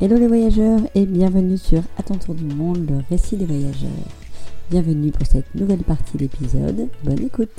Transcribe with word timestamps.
Hello 0.00 0.16
les 0.16 0.28
voyageurs 0.28 0.78
et 0.94 1.06
bienvenue 1.06 1.58
sur 1.58 1.82
À 1.96 2.04
du 2.32 2.44
monde, 2.44 2.88
le 2.88 3.02
récit 3.10 3.36
des 3.36 3.46
voyageurs. 3.46 3.90
Bienvenue 4.70 5.10
pour 5.10 5.26
cette 5.26 5.52
nouvelle 5.56 5.82
partie 5.82 6.16
d'épisode. 6.16 6.86
Bonne 7.02 7.24
écoute. 7.24 7.50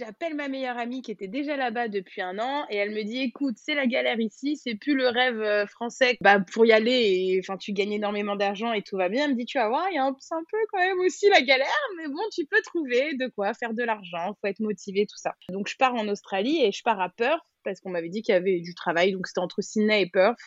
J'appelle 0.00 0.34
ma 0.34 0.48
meilleure 0.48 0.78
amie 0.78 1.02
qui 1.02 1.10
était 1.10 1.28
déjà 1.28 1.56
là-bas 1.56 1.88
depuis 1.88 2.22
un 2.22 2.38
an 2.38 2.66
et 2.70 2.76
elle 2.76 2.90
me 2.90 3.02
dit 3.02 3.20
écoute, 3.20 3.56
c'est 3.58 3.74
la 3.74 3.86
galère 3.86 4.18
ici, 4.18 4.56
c'est 4.56 4.74
plus 4.74 4.94
le 4.94 5.08
rêve 5.08 5.40
euh, 5.40 5.66
français 5.66 6.16
bah, 6.22 6.40
pour 6.40 6.64
y 6.64 6.72
aller 6.72 7.38
enfin 7.42 7.58
tu 7.58 7.72
gagnes 7.72 7.92
énormément 7.92 8.34
d'argent 8.34 8.72
et 8.72 8.82
tout 8.82 8.96
va 8.96 9.10
bien. 9.10 9.24
Elle 9.26 9.32
me 9.32 9.36
dit 9.36 9.44
tu 9.44 9.58
vas 9.58 9.68
voir, 9.68 9.86
il 9.90 9.96
y 9.96 9.98
a 9.98 10.04
un, 10.04 10.08
un 10.08 10.44
peu 10.50 10.58
quand 10.72 10.78
même 10.78 10.98
aussi 11.00 11.28
la 11.28 11.42
galère, 11.42 11.88
mais 11.98 12.08
bon, 12.08 12.22
tu 12.32 12.46
peux 12.46 12.60
trouver 12.62 13.14
de 13.14 13.28
quoi 13.28 13.52
faire 13.52 13.74
de 13.74 13.82
l'argent, 13.82 14.34
faut 14.40 14.46
être 14.46 14.60
motivé, 14.60 15.06
tout 15.06 15.18
ça. 15.18 15.34
Donc 15.50 15.68
je 15.68 15.76
pars 15.76 15.94
en 15.94 16.08
Australie 16.08 16.64
et 16.64 16.72
je 16.72 16.82
pars 16.82 17.00
à 17.00 17.10
Perth 17.10 17.42
parce 17.62 17.80
qu'on 17.80 17.90
m'avait 17.90 18.08
dit 18.08 18.22
qu'il 18.22 18.32
y 18.32 18.36
avait 18.36 18.60
du 18.60 18.74
travail, 18.74 19.12
donc 19.12 19.26
c'était 19.26 19.40
entre 19.40 19.60
Sydney 19.60 20.02
et 20.02 20.10
Perth. 20.10 20.40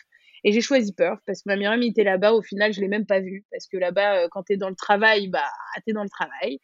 Et 0.44 0.52
j'ai 0.52 0.60
choisi 0.60 0.92
Perth 0.92 1.20
parce 1.26 1.42
que 1.42 1.48
ma 1.48 1.56
meilleure 1.56 1.72
amie 1.72 1.88
était 1.88 2.04
là-bas. 2.04 2.34
Au 2.34 2.42
final, 2.42 2.72
je 2.74 2.80
l'ai 2.80 2.88
même 2.88 3.06
pas 3.06 3.20
vue 3.20 3.44
parce 3.50 3.66
que 3.66 3.78
là-bas, 3.78 4.24
euh, 4.24 4.28
quand 4.30 4.42
tu 4.42 4.52
es 4.52 4.56
dans 4.58 4.68
le 4.68 4.74
travail, 4.76 5.28
bah, 5.28 5.48
tu 5.76 5.90
es 5.90 5.92
dans 5.94 6.02
le 6.02 6.10
travail. 6.10 6.60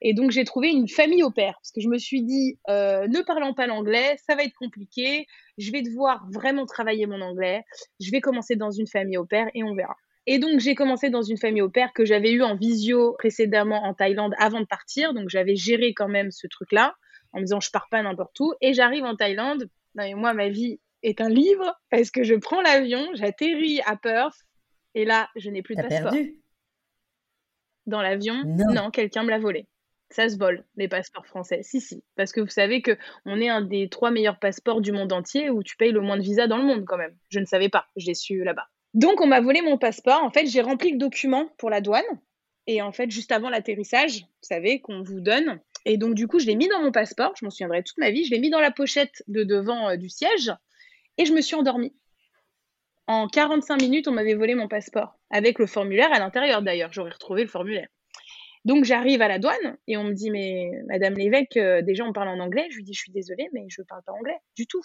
Et 0.00 0.14
donc, 0.14 0.30
j'ai 0.30 0.44
trouvé 0.44 0.68
une 0.68 0.88
famille 0.88 1.24
au 1.24 1.32
père 1.32 1.54
parce 1.54 1.72
que 1.72 1.80
je 1.80 1.88
me 1.88 1.98
suis 1.98 2.22
dit, 2.22 2.58
euh, 2.68 3.08
ne 3.08 3.20
parlant 3.22 3.52
pas 3.52 3.66
l'anglais, 3.66 4.16
ça 4.24 4.36
va 4.36 4.44
être 4.44 4.54
compliqué. 4.54 5.26
Je 5.58 5.72
vais 5.72 5.82
devoir 5.82 6.26
vraiment 6.30 6.64
travailler 6.64 7.06
mon 7.06 7.20
anglais. 7.20 7.64
Je 8.00 8.10
vais 8.12 8.20
commencer 8.20 8.54
dans 8.54 8.70
une 8.70 8.86
famille 8.86 9.18
au 9.18 9.26
père 9.26 9.48
et 9.54 9.64
on 9.64 9.74
verra. 9.74 9.96
Et 10.26 10.38
donc, 10.38 10.60
j'ai 10.60 10.76
commencé 10.76 11.10
dans 11.10 11.22
une 11.22 11.36
famille 11.36 11.60
au 11.60 11.68
père 11.68 11.92
que 11.92 12.04
j'avais 12.04 12.30
eu 12.30 12.42
en 12.42 12.56
visio 12.56 13.14
précédemment 13.18 13.82
en 13.84 13.94
Thaïlande 13.94 14.34
avant 14.38 14.60
de 14.60 14.66
partir. 14.66 15.12
Donc, 15.12 15.28
j'avais 15.28 15.56
géré 15.56 15.92
quand 15.92 16.08
même 16.08 16.30
ce 16.30 16.46
truc-là 16.46 16.94
en 17.32 17.40
me 17.40 17.44
disant, 17.44 17.60
je 17.60 17.70
pars 17.70 17.88
pas 17.90 18.00
n'importe 18.00 18.38
où. 18.38 18.54
Et 18.60 18.74
j'arrive 18.74 19.04
en 19.04 19.16
Thaïlande. 19.16 19.68
Et 20.02 20.14
moi, 20.14 20.32
ma 20.34 20.48
vie, 20.48 20.78
est 21.04 21.20
un 21.20 21.28
livre 21.28 21.78
parce 21.90 22.10
que 22.10 22.24
je 22.24 22.34
prends 22.34 22.62
l'avion, 22.62 23.06
j'atterris 23.14 23.80
à 23.86 23.96
Perth 23.96 24.36
et 24.94 25.04
là, 25.04 25.28
je 25.36 25.50
n'ai 25.50 25.62
plus 25.62 25.76
de 25.76 25.82
passeport. 25.82 26.12
perdu? 26.12 26.36
Dans 27.86 28.02
l'avion 28.02 28.42
Non, 28.44 28.90
quelqu'un 28.90 29.22
me 29.22 29.30
l'a 29.30 29.38
volé. 29.38 29.66
Ça 30.10 30.28
se 30.28 30.36
vole, 30.36 30.64
les 30.76 30.88
passeports 30.88 31.26
français. 31.26 31.60
Si, 31.62 31.80
si. 31.80 32.04
Parce 32.16 32.32
que 32.32 32.40
vous 32.40 32.48
savez 32.48 32.82
que 32.82 32.96
on 33.24 33.40
est 33.40 33.48
un 33.48 33.62
des 33.62 33.88
trois 33.88 34.10
meilleurs 34.10 34.38
passeports 34.38 34.80
du 34.80 34.92
monde 34.92 35.12
entier 35.12 35.50
où 35.50 35.62
tu 35.62 35.76
payes 35.76 35.92
le 35.92 36.00
moins 36.00 36.16
de 36.16 36.22
visas 36.22 36.46
dans 36.46 36.58
le 36.58 36.64
monde 36.64 36.84
quand 36.84 36.96
même. 36.96 37.16
Je 37.30 37.40
ne 37.40 37.44
savais 37.44 37.68
pas, 37.68 37.86
je 37.96 38.06
l'ai 38.06 38.14
su 38.14 38.44
là-bas. 38.44 38.68
Donc 38.94 39.20
on 39.20 39.26
m'a 39.26 39.40
volé 39.40 39.60
mon 39.60 39.76
passeport. 39.76 40.22
En 40.22 40.30
fait, 40.30 40.46
j'ai 40.46 40.60
rempli 40.60 40.92
le 40.92 40.98
document 40.98 41.48
pour 41.58 41.68
la 41.68 41.80
douane. 41.80 42.04
Et 42.66 42.80
en 42.80 42.92
fait, 42.92 43.10
juste 43.10 43.32
avant 43.32 43.50
l'atterrissage, 43.50 44.20
vous 44.20 44.48
savez, 44.48 44.80
qu'on 44.80 45.02
vous 45.02 45.20
donne. 45.20 45.60
Et 45.84 45.98
donc, 45.98 46.14
du 46.14 46.26
coup, 46.26 46.38
je 46.38 46.46
l'ai 46.46 46.54
mis 46.54 46.68
dans 46.68 46.80
mon 46.80 46.92
passeport. 46.92 47.34
Je 47.38 47.44
m'en 47.44 47.50
souviendrai 47.50 47.82
toute 47.82 47.98
ma 47.98 48.10
vie. 48.10 48.24
Je 48.24 48.30
l'ai 48.30 48.38
mis 48.38 48.50
dans 48.50 48.60
la 48.60 48.70
pochette 48.70 49.22
de 49.28 49.42
devant 49.42 49.90
euh, 49.90 49.96
du 49.96 50.08
siège. 50.08 50.52
Et 51.18 51.26
je 51.26 51.32
me 51.32 51.40
suis 51.40 51.54
endormie. 51.54 51.94
En 53.06 53.28
45 53.28 53.82
minutes, 53.82 54.08
on 54.08 54.12
m'avait 54.12 54.34
volé 54.34 54.54
mon 54.54 54.66
passeport, 54.66 55.18
avec 55.30 55.58
le 55.58 55.66
formulaire 55.66 56.12
à 56.12 56.18
l'intérieur 56.18 56.62
d'ailleurs. 56.62 56.92
J'aurais 56.92 57.10
retrouvé 57.10 57.42
le 57.42 57.48
formulaire. 57.48 57.88
Donc 58.64 58.84
j'arrive 58.84 59.20
à 59.20 59.28
la 59.28 59.38
douane 59.38 59.76
et 59.86 59.98
on 59.98 60.04
me 60.04 60.14
dit 60.14 60.30
mais 60.30 60.70
Madame 60.86 61.14
l'évêque, 61.14 61.58
euh, 61.58 61.82
déjà 61.82 62.04
on 62.04 62.14
parle 62.14 62.28
en 62.28 62.40
anglais. 62.40 62.66
Je 62.70 62.76
lui 62.76 62.84
dis 62.84 62.94
je 62.94 63.00
suis 63.00 63.12
désolée 63.12 63.50
mais 63.52 63.66
je 63.68 63.82
ne 63.82 63.86
parle 63.86 64.02
pas 64.04 64.12
anglais 64.12 64.38
du 64.56 64.66
tout. 64.66 64.82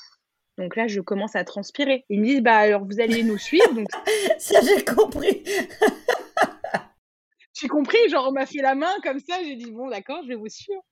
Donc 0.57 0.75
là 0.75 0.88
je 0.88 1.00
commence 1.00 1.38
à 1.38 1.45
transpirer. 1.45 2.03
Ils 2.09 2.19
me 2.19 2.25
disent 2.25 2.41
bah 2.41 2.57
alors 2.57 2.83
vous 2.83 3.00
allez 3.00 3.23
nous 3.23 3.38
suivre. 3.38 3.73
Donc 3.73 3.88
ça 4.38 4.59
j'ai 4.61 4.84
compris. 4.84 5.44
j'ai 7.53 7.69
compris, 7.69 8.09
genre 8.09 8.28
on 8.28 8.34
m'a 8.34 8.46
fait 8.46 8.61
la 8.61 8.75
main 8.75 8.94
comme 9.01 9.19
ça. 9.19 9.41
J'ai 9.44 9.56
dit 9.56 9.72
bon 9.72 9.90
d'accord 9.90 10.19
je 10.23 10.28
vais 10.28 10.35
vous 10.35 10.50
suivre. 10.50 10.84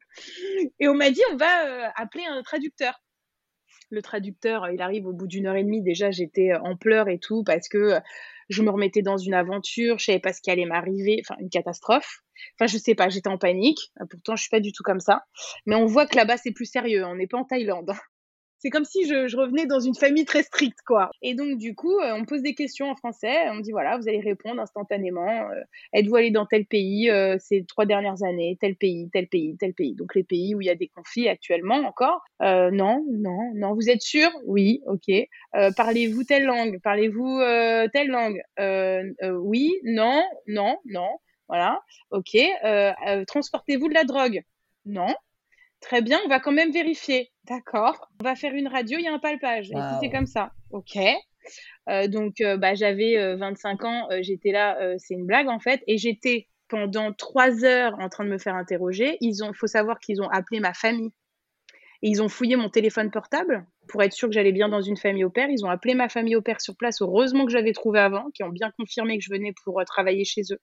Et 0.80 0.88
on 0.88 0.94
m'a 0.94 1.12
dit 1.12 1.22
on 1.34 1.36
va 1.36 1.66
euh, 1.66 1.90
appeler 1.98 2.24
un 2.24 2.42
traducteur 2.42 2.98
le 3.90 4.02
traducteur, 4.02 4.70
il 4.70 4.82
arrive 4.82 5.08
au 5.08 5.14
bout 5.14 5.28
d'une 5.28 5.48
heure 5.48 5.56
et 5.56 5.64
demie. 5.64 5.82
Déjà, 5.82 6.12
j'étais 6.12 6.54
en 6.56 6.76
pleurs 6.76 7.10
et 7.10 7.20
tout 7.20 7.44
parce 7.44 7.68
que 7.68 8.00
je 8.50 8.62
me 8.62 8.70
remettais 8.70 9.02
dans 9.02 9.18
une 9.18 9.34
aventure, 9.34 10.00
je 10.00 10.06
savais 10.06 10.20
pas 10.20 10.34
ce 10.34 10.42
qui 10.42 10.52
allait 10.52 10.66
m'arriver, 10.66 11.22
enfin 11.22 11.36
une 11.40 11.50
catastrophe. 11.50 12.22
Enfin, 12.56 12.68
je 12.68 12.78
sais 12.78 12.96
pas, 12.96 13.10
j'étais 13.10 13.30
en 13.30 13.38
panique. 13.38 13.92
Pourtant, 14.10 14.36
je 14.36 14.42
suis 14.42 14.50
pas 14.50 14.60
du 14.60 14.72
tout 14.72 14.84
comme 14.84 15.00
ça. 15.00 15.24
Mais 15.66 15.76
on 15.76 15.86
voit 15.86 16.06
que 16.06 16.16
là-bas, 16.16 16.38
c'est 16.38 16.52
plus 16.52 16.66
sérieux. 16.66 17.06
On 17.06 17.16
n'est 17.16 17.28
pas 17.28 17.38
en 17.38 17.46
Thaïlande. 17.46 17.92
C'est 18.60 18.70
comme 18.70 18.86
si 18.86 19.06
je, 19.08 19.36
revenais 19.38 19.68
dans 19.68 19.80
une 19.80 19.94
famille 19.94 20.26
très 20.26 20.42
stricte, 20.42 20.80
quoi. 20.86 21.12
Et 21.22 21.36
donc, 21.36 21.58
du 21.58 21.76
coup, 21.76 22.00
euh, 22.00 22.14
on 22.16 22.26
pose 22.26 22.42
des 22.42 22.56
questions 22.56 22.90
en 22.90 22.96
français. 22.96 23.50
On 23.50 23.60
dit, 23.60 23.72
voilà, 23.72 23.98
vous 23.98 24.08
allez 24.08 24.20
répondre 24.20 24.60
instantanément. 24.62 25.50
Euh, 25.52 25.62
êtes-vous 25.94 26.16
allé 26.16 26.32
dans 26.32 26.46
tel 26.46 26.66
pays 26.66 27.10
euh, 27.12 27.38
ces 27.40 27.66
trois 27.66 27.86
dernières 27.86 28.24
années 28.24 28.58
Tel 28.60 28.76
pays, 28.76 29.10
tel 29.14 29.28
pays, 29.28 29.56
tel 29.60 29.74
pays. 29.74 29.94
Donc, 29.94 30.16
les 30.16 30.24
pays 30.24 30.56
où 30.56 30.62
il 30.62 30.66
y 30.66 30.72
a 30.72 30.76
des 30.76 30.88
conflits 30.88 31.30
actuellement 31.30 31.76
encore. 31.76 32.24
non, 32.40 33.06
non, 33.12 33.52
non. 33.54 33.76
Vous 33.76 33.90
êtes 33.90 34.02
sûr? 34.02 34.30
Oui, 34.46 34.82
ok. 34.88 35.12
Parlez-vous 35.76 36.24
telle 36.24 36.46
langue? 36.46 36.80
Parlez-vous 36.82 37.40
telle 37.94 38.08
langue? 38.08 38.42
Oui, 38.60 39.74
non, 39.84 40.24
non, 40.48 40.78
non. 40.86 41.10
Voilà, 41.48 41.82
ok. 42.12 42.38
Transportez-vous 43.28 43.88
de 43.88 43.94
la 43.94 44.04
drogue? 44.04 44.42
Non. 44.86 45.14
Très 45.80 46.02
bien, 46.02 46.20
on 46.26 46.28
va 46.28 46.40
quand 46.40 46.52
même 46.52 46.72
vérifier. 46.72 47.32
D'accord. 47.48 48.10
On 48.20 48.24
va 48.24 48.36
faire 48.36 48.54
une 48.54 48.68
radio, 48.68 48.98
il 49.00 49.06
y 49.06 49.08
a 49.08 49.14
un 49.14 49.20
palpage. 49.20 49.72
Et 49.72 49.76
si 49.76 50.00
c'est 50.02 50.10
comme 50.10 50.26
ça, 50.26 50.52
ok. 50.72 50.98
Euh, 51.90 52.08
donc, 52.08 52.42
euh, 52.42 52.58
bah, 52.58 52.76
j'avais 52.76 53.36
25 53.36 53.84
euh, 53.84 53.88
ans, 53.88 54.08
j'étais 54.22 54.52
là, 54.52 54.78
c'est 54.98 55.14
une 55.14 55.26
blague 55.26 55.48
en 55.48 55.60
fait, 55.60 55.82
et 55.88 55.98
j'étais 55.98 56.48
pendant 56.68 57.14
trois 57.14 57.64
heures 57.64 57.98
en 58.00 58.10
train 58.10 58.26
de 58.26 58.30
me 58.30 58.38
faire 58.38 58.56
interroger. 58.56 59.18
Il 59.22 59.34
faut 59.54 59.68
savoir 59.68 60.00
qu'ils 60.00 60.22
ont 60.22 60.30
appelé 60.30 60.60
ma 60.60 60.74
famille. 60.74 61.12
Et 62.04 62.10
ils 62.10 62.22
ont 62.22 62.30
fouillé 62.30 62.58
mon 62.58 62.70
téléphone 62.70 63.10
portable 63.10 63.66
pour 63.88 64.04
être 64.04 64.14
sûr 64.14 64.28
que 64.28 64.34
j'allais 64.36 64.52
bien 64.52 64.70
dans 64.70 64.82
une 64.82 64.98
famille 64.98 65.24
au 65.24 65.32
père. 65.32 65.50
Ils 65.50 65.66
ont 65.66 65.70
appelé 65.70 65.96
ma 65.96 66.10
famille 66.10 66.36
au 66.36 66.44
père 66.44 66.62
sur 66.62 66.76
place. 66.76 67.02
Heureusement 67.02 67.46
que 67.46 67.52
j'avais 67.52 67.74
trouvé 67.74 68.00
avant, 68.00 68.30
qui 68.36 68.44
ont 68.44 68.50
bien 68.50 68.72
confirmé 68.78 69.18
que 69.18 69.24
je 69.24 69.32
venais 69.32 69.52
pour 69.64 69.82
travailler 69.84 70.24
chez 70.24 70.42
eux. 70.52 70.60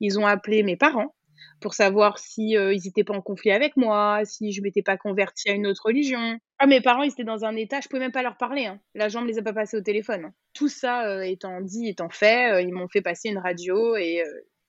Ils 0.00 0.18
ont 0.18 0.24
appelé 0.24 0.62
mes 0.62 0.76
parents 0.76 1.14
pour 1.60 1.74
savoir 1.74 2.18
si 2.18 2.56
euh, 2.56 2.72
ils 2.72 2.82
n'étaient 2.84 3.04
pas 3.04 3.14
en 3.14 3.20
conflit 3.20 3.50
avec 3.50 3.76
moi, 3.76 4.20
si 4.24 4.52
je 4.52 4.62
m'étais 4.62 4.82
pas 4.82 4.96
convertie 4.96 5.50
à 5.50 5.52
une 5.52 5.66
autre 5.66 5.82
religion. 5.84 6.38
Ah, 6.58 6.66
mes 6.66 6.80
parents, 6.80 7.02
ils 7.02 7.10
étaient 7.10 7.24
dans 7.24 7.44
un 7.44 7.56
état, 7.56 7.80
je 7.80 7.88
pouvais 7.88 8.00
même 8.00 8.12
pas 8.12 8.22
leur 8.22 8.36
parler. 8.36 8.66
Hein. 8.66 8.80
La 8.94 9.08
jambe 9.08 9.26
les 9.26 9.38
a 9.38 9.42
pas 9.42 9.52
passés 9.52 9.76
au 9.76 9.80
téléphone. 9.80 10.32
Tout 10.54 10.68
ça 10.68 11.08
euh, 11.08 11.20
étant 11.22 11.60
dit, 11.60 11.88
étant 11.88 12.10
fait, 12.10 12.52
euh, 12.52 12.62
ils 12.62 12.72
m'ont 12.72 12.88
fait 12.88 13.02
passer 13.02 13.28
une 13.28 13.38
radio 13.38 13.96
et, 13.96 14.22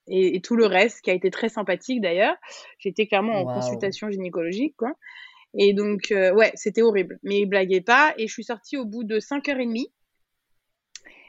et, 0.07 0.41
tout 0.41 0.55
le 0.55 0.65
reste, 0.65 1.01
qui 1.01 1.11
a 1.11 1.13
été 1.13 1.29
très 1.29 1.49
sympathique 1.49 2.01
d'ailleurs. 2.01 2.35
J'étais 2.79 3.05
clairement 3.05 3.41
en 3.41 3.45
consultation 3.45 4.09
gynécologique, 4.09 4.75
quoi. 4.77 4.93
Et 5.57 5.73
donc, 5.73 6.07
ouais, 6.11 6.51
c'était 6.53 6.83
horrible. 6.83 7.19
Mais 7.23 7.39
ils 7.39 7.45
blaguaient 7.47 7.81
pas. 7.81 8.13
Et 8.17 8.27
je 8.27 8.33
suis 8.33 8.43
sortie 8.43 8.77
au 8.77 8.85
bout 8.85 9.03
de 9.03 9.19
5h30. 9.19 9.91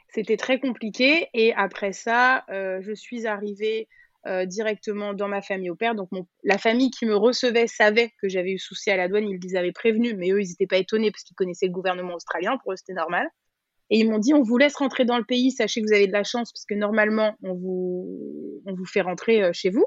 C'était 0.09 0.37
très 0.37 0.59
compliqué. 0.59 1.27
Et 1.33 1.53
après 1.53 1.91
ça, 1.91 2.45
je 2.49 2.93
suis 2.93 3.25
arrivée 3.25 3.87
euh, 4.27 4.45
directement 4.45 5.13
dans 5.13 5.27
ma 5.27 5.41
famille 5.41 5.71
au 5.71 5.75
père. 5.75 5.95
Donc 5.95 6.09
la 6.43 6.59
famille 6.59 6.91
qui 6.91 7.05
me 7.07 7.15
recevait 7.15 7.65
savait 7.65 8.11
que 8.21 8.29
j'avais 8.29 8.51
eu 8.51 8.59
souci 8.59 8.91
à 8.91 8.97
la 8.97 9.07
douane, 9.07 9.27
ils 9.27 9.39
les 9.41 9.55
avaient 9.55 9.71
prévenus, 9.71 10.15
mais 10.15 10.29
eux, 10.29 10.41
ils 10.41 10.49
n'étaient 10.49 10.67
pas 10.67 10.77
étonnés 10.77 11.09
parce 11.09 11.23
qu'ils 11.23 11.35
connaissaient 11.35 11.65
le 11.65 11.71
gouvernement 11.71 12.13
australien, 12.13 12.57
pour 12.61 12.73
eux, 12.73 12.75
c'était 12.75 12.93
normal. 12.93 13.27
Et 13.89 13.99
ils 13.99 14.09
m'ont 14.09 14.19
dit, 14.19 14.33
on 14.33 14.43
vous 14.43 14.57
laisse 14.57 14.75
rentrer 14.75 15.05
dans 15.05 15.17
le 15.17 15.25
pays, 15.25 15.51
sachez 15.51 15.81
que 15.81 15.87
vous 15.87 15.93
avez 15.93 16.07
de 16.07 16.13
la 16.13 16.23
chance, 16.23 16.53
parce 16.53 16.65
que 16.65 16.75
normalement, 16.75 17.35
on 17.43 17.55
vous, 17.55 18.61
on 18.65 18.73
vous 18.73 18.85
fait 18.85 19.01
rentrer 19.01 19.43
euh, 19.43 19.51
chez 19.53 19.69
vous, 19.69 19.85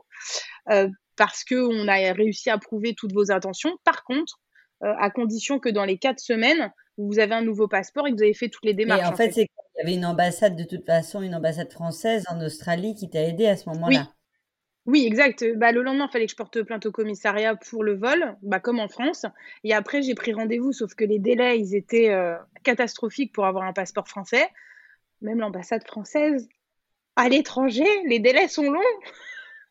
euh, 0.71 0.89
parce 1.17 1.44
qu'on 1.44 1.89
a 1.89 2.12
réussi 2.12 2.50
à 2.50 2.59
prouver 2.59 2.94
toutes 2.94 3.12
vos 3.12 3.31
intentions. 3.31 3.78
Par 3.84 4.03
contre, 4.05 4.41
à 4.81 5.08
condition 5.08 5.61
que 5.61 5.70
dans 5.70 5.87
les 5.87 5.97
quatre 5.97 6.19
semaines, 6.19 6.70
vous 6.99 7.19
avez 7.19 7.35
un 7.35 7.43
nouveau 7.43 7.69
passeport 7.69 8.06
et 8.06 8.11
que 8.11 8.17
vous 8.17 8.23
avez 8.23 8.35
fait 8.35 8.49
toutes 8.49 8.64
les 8.64 8.75
démarches. 8.75 9.03
Et 9.03 9.06
en, 9.06 9.17
fait, 9.17 9.31
c'est 9.31 9.47
qu'il 9.47 9.79
y 9.79 9.82
avait 9.82 9.94
une 9.94 10.05
ambassade, 10.05 10.56
de 10.56 10.64
toute 10.64 10.85
façon, 10.85 11.23
une 11.23 11.35
ambassade 11.35 11.73
française 11.73 12.25
en 12.29 12.41
Australie 12.44 12.94
qui 12.94 13.08
t'a 13.08 13.23
aidé 13.23 13.47
à 13.47 13.56
ce 13.56 13.69
moment-là. 13.70 14.00
Oui, 14.00 14.14
exact. 14.92 15.44
Bah, 15.56 15.72
le 15.72 15.82
lendemain, 15.82 16.06
il 16.08 16.12
fallait 16.12 16.26
que 16.26 16.32
je 16.32 16.36
porte 16.36 16.62
plainte 16.62 16.86
au 16.86 16.92
commissariat 16.92 17.56
pour 17.56 17.82
le 17.82 17.94
vol, 17.94 18.36
bah, 18.42 18.60
comme 18.60 18.81
en 18.81 18.88
France. 18.88 19.25
Et 19.64 19.72
après, 19.72 20.02
j'ai 20.02 20.14
pris 20.14 20.32
rendez-vous, 20.32 20.72
sauf 20.72 20.94
que 20.94 21.04
les 21.04 21.19
délais, 21.19 21.58
ils 21.58 21.75
étaient 21.75 22.10
euh, 22.10 22.36
catastrophiques 22.62 23.32
pour 23.32 23.46
avoir 23.46 23.64
un 23.64 23.72
passeport 23.72 24.08
français. 24.08 24.46
Même 25.22 25.40
l'ambassade 25.40 25.86
française, 25.86 26.48
à 27.16 27.28
l'étranger, 27.28 27.86
les 28.06 28.19
délais 28.19 28.48
sont 28.48 28.70
longs. 28.70 28.81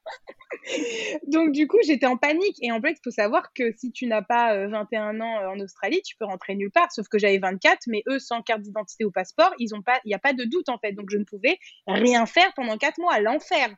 Donc, 1.27 1.51
du 1.51 1.67
coup, 1.67 1.77
j'étais 1.83 2.07
en 2.07 2.17
panique. 2.17 2.57
Et 2.61 2.71
en 2.71 2.81
fait, 2.81 2.93
il 2.93 3.01
faut 3.03 3.11
savoir 3.11 3.53
que 3.53 3.71
si 3.77 3.91
tu 3.91 4.07
n'as 4.07 4.23
pas 4.23 4.67
21 4.67 5.15
euh, 5.15 5.23
ans 5.23 5.41
euh, 5.41 5.47
en 5.49 5.59
Australie, 5.59 6.01
tu 6.01 6.15
peux 6.15 6.25
rentrer 6.25 6.55
nulle 6.55 6.71
part. 6.71 6.91
Sauf 6.91 7.07
que 7.07 7.19
j'avais 7.19 7.37
24, 7.37 7.81
mais 7.87 8.03
eux, 8.07 8.17
sans 8.17 8.41
carte 8.41 8.61
d'identité 8.61 9.05
ou 9.05 9.11
passeport, 9.11 9.53
il 9.59 9.69
n'y 10.05 10.13
a 10.13 10.19
pas 10.19 10.33
de 10.33 10.43
doute, 10.43 10.69
en 10.69 10.79
fait. 10.79 10.93
Donc, 10.93 11.11
je 11.11 11.17
ne 11.17 11.23
pouvais 11.23 11.59
rien 11.85 12.25
faire 12.25 12.51
pendant 12.55 12.77
4 12.77 12.97
mois. 12.97 13.19
L'enfer. 13.19 13.75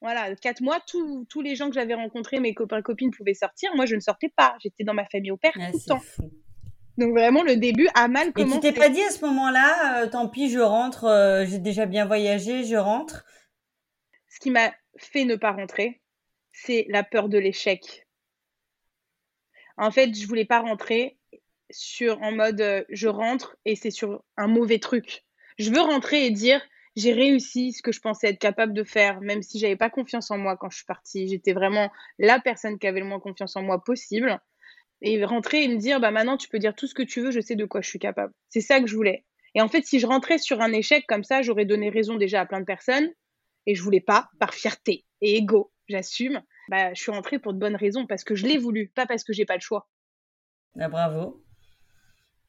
Voilà, 0.00 0.34
quatre 0.36 0.60
mois, 0.60 0.80
tous 0.86 1.40
les 1.42 1.56
gens 1.56 1.68
que 1.68 1.74
j'avais 1.74 1.94
rencontrés, 1.94 2.38
mes 2.38 2.54
copains 2.54 2.82
copines 2.82 3.10
pouvaient 3.10 3.34
sortir. 3.34 3.74
Moi, 3.74 3.84
je 3.86 3.96
ne 3.96 4.00
sortais 4.00 4.32
pas. 4.34 4.56
J'étais 4.60 4.84
dans 4.84 4.94
ma 4.94 5.06
famille 5.06 5.32
au 5.32 5.36
père 5.36 5.52
tout 5.52 5.60
le 5.60 5.88
temps. 5.88 6.02
Donc 6.98 7.12
vraiment, 7.12 7.44
le 7.44 7.56
début 7.56 7.88
a 7.94 8.08
mal 8.08 8.32
commencé. 8.32 8.58
Et 8.58 8.60
tu 8.60 8.74
t'es 8.74 8.80
pas 8.80 8.88
dit 8.88 9.02
à 9.02 9.10
ce 9.10 9.24
moment-là, 9.24 10.02
euh, 10.02 10.08
tant 10.08 10.28
pis, 10.28 10.50
je 10.50 10.58
rentre, 10.58 11.04
euh, 11.04 11.46
j'ai 11.46 11.60
déjà 11.60 11.86
bien 11.86 12.04
voyagé, 12.04 12.64
je 12.64 12.74
rentre? 12.74 13.24
Ce 14.28 14.40
qui 14.40 14.50
m'a 14.50 14.72
fait 14.96 15.24
ne 15.24 15.36
pas 15.36 15.52
rentrer, 15.52 16.00
c'est 16.52 16.86
la 16.88 17.04
peur 17.04 17.28
de 17.28 17.38
l'échec. 17.38 18.06
En 19.76 19.92
fait, 19.92 20.12
je 20.12 20.26
voulais 20.26 20.44
pas 20.44 20.58
rentrer 20.58 21.18
sur 21.70 22.20
en 22.22 22.32
mode 22.32 22.60
euh, 22.60 22.82
je 22.88 23.06
rentre 23.06 23.56
et 23.64 23.76
c'est 23.76 23.92
sur 23.92 24.24
un 24.36 24.48
mauvais 24.48 24.80
truc. 24.80 25.24
Je 25.56 25.70
veux 25.70 25.80
rentrer 25.80 26.26
et 26.26 26.30
dire 26.32 26.60
j'ai 26.98 27.12
réussi 27.12 27.72
ce 27.72 27.82
que 27.82 27.92
je 27.92 28.00
pensais 28.00 28.28
être 28.28 28.38
capable 28.38 28.72
de 28.72 28.84
faire, 28.84 29.20
même 29.20 29.42
si 29.42 29.58
j'avais 29.58 29.76
pas 29.76 29.90
confiance 29.90 30.30
en 30.30 30.38
moi 30.38 30.56
quand 30.56 30.70
je 30.70 30.78
suis 30.78 30.86
partie. 30.86 31.28
J'étais 31.28 31.52
vraiment 31.52 31.90
la 32.18 32.40
personne 32.40 32.78
qui 32.78 32.86
avait 32.86 33.00
le 33.00 33.06
moins 33.06 33.20
confiance 33.20 33.56
en 33.56 33.62
moi 33.62 33.82
possible. 33.82 34.40
Et 35.00 35.24
rentrer 35.24 35.62
et 35.62 35.68
me 35.68 35.76
dire 35.76 36.00
bah 36.00 36.10
maintenant 36.10 36.36
tu 36.36 36.48
peux 36.48 36.58
dire 36.58 36.74
tout 36.74 36.88
ce 36.88 36.94
que 36.94 37.04
tu 37.04 37.20
veux, 37.20 37.30
je 37.30 37.40
sais 37.40 37.54
de 37.54 37.64
quoi 37.64 37.80
je 37.80 37.88
suis 37.88 38.00
capable. 38.00 38.32
C'est 38.48 38.60
ça 38.60 38.80
que 38.80 38.88
je 38.88 38.96
voulais. 38.96 39.24
Et 39.54 39.60
en 39.60 39.68
fait, 39.68 39.84
si 39.84 40.00
je 40.00 40.06
rentrais 40.06 40.38
sur 40.38 40.60
un 40.60 40.72
échec 40.72 41.04
comme 41.06 41.24
ça, 41.24 41.42
j'aurais 41.42 41.64
donné 41.64 41.88
raison 41.88 42.16
déjà 42.16 42.40
à 42.40 42.46
plein 42.46 42.60
de 42.60 42.64
personnes. 42.64 43.08
Et 43.66 43.74
je 43.74 43.82
voulais 43.82 44.00
pas, 44.00 44.28
par 44.40 44.54
fierté 44.54 45.04
et 45.20 45.36
ego, 45.36 45.72
j'assume. 45.88 46.42
Bah, 46.68 46.92
je 46.94 47.00
suis 47.00 47.12
rentrée 47.12 47.38
pour 47.38 47.52
de 47.52 47.58
bonnes 47.58 47.76
raisons, 47.76 48.06
parce 48.06 48.24
que 48.24 48.34
je 48.34 48.46
l'ai 48.46 48.58
voulu, 48.58 48.88
pas 48.94 49.06
parce 49.06 49.24
que 49.24 49.32
j'ai 49.32 49.44
pas 49.44 49.54
le 49.54 49.60
choix. 49.60 49.88
Ah, 50.78 50.88
bravo. 50.88 51.42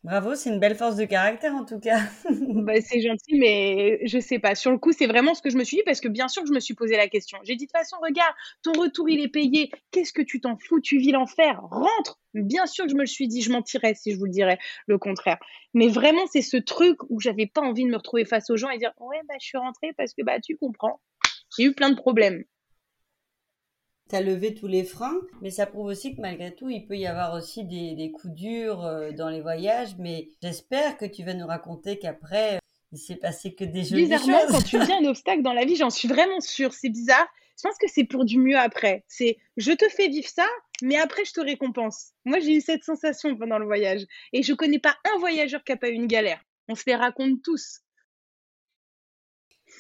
Bravo, 0.04 0.34
c'est 0.34 0.50
une 0.50 0.62
belle 0.62 0.76
force 0.76 0.96
de 0.96 1.04
caractère 1.04 1.54
en 1.54 1.66
tout 1.66 1.80
cas. 1.80 2.00
bah, 2.30 2.80
c'est 2.80 3.02
gentil, 3.02 3.38
mais 3.38 4.00
je 4.06 4.18
sais 4.20 4.40
pas. 4.40 4.56
Sur 4.56 4.72
le 4.72 4.78
coup, 4.78 4.94
c'est 4.94 5.08
vraiment 5.08 5.34
ce 5.34 5.42
que 5.42 5.50
je 5.50 5.58
me 5.58 5.66
suis 5.66 5.78
dit 5.78 5.84
parce 5.86 6.00
que 6.00 6.08
bien 6.08 6.30
sûr 6.30 6.46
je 6.46 6.54
me 6.54 6.62
suis 6.62 6.74
posé 6.74 6.96
la 6.96 7.10
question. 7.10 7.38
J'ai 7.44 7.56
dit 7.56 7.66
de 7.66 7.70
toute 7.70 7.78
façon, 7.78 7.98
regarde, 8.02 8.34
ton 8.64 8.72
retour 8.72 9.10
il 9.10 9.20
est 9.20 9.28
payé. 9.28 9.72
Qu'est-ce 9.92 10.14
que 10.14 10.22
tu 10.22 10.40
t'en 10.40 10.56
fous? 10.56 10.80
Tu 10.80 11.00
vis 11.00 11.12
l'enfer. 11.12 11.60
Rentre. 11.70 12.20
Bien 12.34 12.66
sûr 12.66 12.86
que 12.86 12.92
je 12.92 12.96
me 12.96 13.02
le 13.02 13.08
suis 13.08 13.28
dit, 13.28 13.42
je 13.42 13.52
mentirais 13.52 13.94
si 13.94 14.14
je 14.14 14.18
vous 14.18 14.26
le 14.26 14.32
dirais 14.32 14.58
le 14.88 14.98
contraire. 14.98 15.38
Mais 15.74 15.90
vraiment, 15.90 16.26
c'est 16.32 16.42
ce 16.42 16.58
truc 16.58 16.98
où 17.10 17.20
j'avais 17.20 17.48
pas 17.48 17.62
envie 17.62 17.84
de 17.84 17.90
me 17.90 17.98
retrouver 17.98 18.24
face 18.24 18.50
aux 18.50 18.56
gens 18.58 18.70
et 18.70 18.78
dire 18.78 18.94
ouais 19.00 19.20
bah 19.28 19.36
je 19.42 19.46
suis 19.48 19.58
rentrée 19.58 19.92
parce 19.98 20.14
que 20.14 20.24
bah 20.24 20.40
tu 20.40 20.56
comprends. 20.56 21.02
J'ai 21.58 21.66
eu 21.66 21.74
plein 21.74 21.90
de 21.90 21.96
problèmes 21.96 22.46
as 24.16 24.22
levé 24.22 24.54
tous 24.54 24.68
les 24.68 24.84
freins, 24.84 25.20
mais 25.42 25.52
ça 25.52 25.66
prouve 25.66 25.88
aussi 25.88 26.16
que 26.16 26.22
malgré 26.22 26.54
tout, 26.54 26.70
il 26.70 26.86
peut 26.86 26.98
y 26.98 27.06
avoir 27.06 27.34
aussi 27.34 27.64
des, 27.64 28.12
coups 28.12 28.34
durs 28.34 28.84
euh, 28.84 29.12
dans 29.12 29.30
les 29.30 29.42
voyages. 29.42 29.96
Mais 29.98 30.30
j'espère 30.42 30.98
que 30.98 31.06
tu 31.06 31.24
vas 31.24 31.34
nous 31.34 31.48
raconter 31.48 32.00
qu'après, 32.00 32.56
euh, 32.56 32.60
il 32.92 32.98
s'est 32.98 33.16
passé 33.16 33.54
que 33.54 33.64
des 33.64 33.84
jolies 33.84 34.04
Bizarrement, 34.04 34.40
quand 34.50 34.64
tu 34.64 34.80
vis 34.80 34.92
un 34.92 35.06
obstacle 35.06 35.44
dans 35.44 35.54
la 35.54 35.66
vie, 35.66 35.76
j'en 35.76 35.90
suis 35.90 36.08
vraiment 36.08 36.40
sûre. 36.40 36.74
C'est 36.74 36.90
bizarre. 36.90 37.28
Je 37.58 37.68
pense 37.68 37.78
que 37.78 37.88
c'est 37.88 38.06
pour 38.06 38.26
du 38.26 38.40
mieux 38.40 38.58
après. 38.58 39.04
C'est 39.08 39.38
je 39.58 39.72
te 39.74 39.88
fais 39.90 40.08
vivre 40.08 40.30
ça, 40.30 40.48
mais 40.82 40.96
après 40.96 41.26
je 41.26 41.34
te 41.34 41.42
récompense. 41.42 42.12
Moi, 42.24 42.40
j'ai 42.40 42.56
eu 42.56 42.62
cette 42.62 42.84
sensation 42.84 43.36
pendant 43.36 43.60
le 43.60 43.66
voyage. 43.66 44.06
Et 44.34 44.44
je 44.44 44.54
connais 44.54 44.80
pas 44.80 44.96
un 45.14 45.20
voyageur 45.20 45.64
qui 45.64 45.74
a 45.74 45.78
pas 45.78 45.90
eu 45.90 45.94
une 45.94 46.08
galère. 46.08 46.42
On 46.68 46.76
se 46.76 46.84
les 46.88 46.96
raconte 46.96 47.42
tous. 47.44 47.82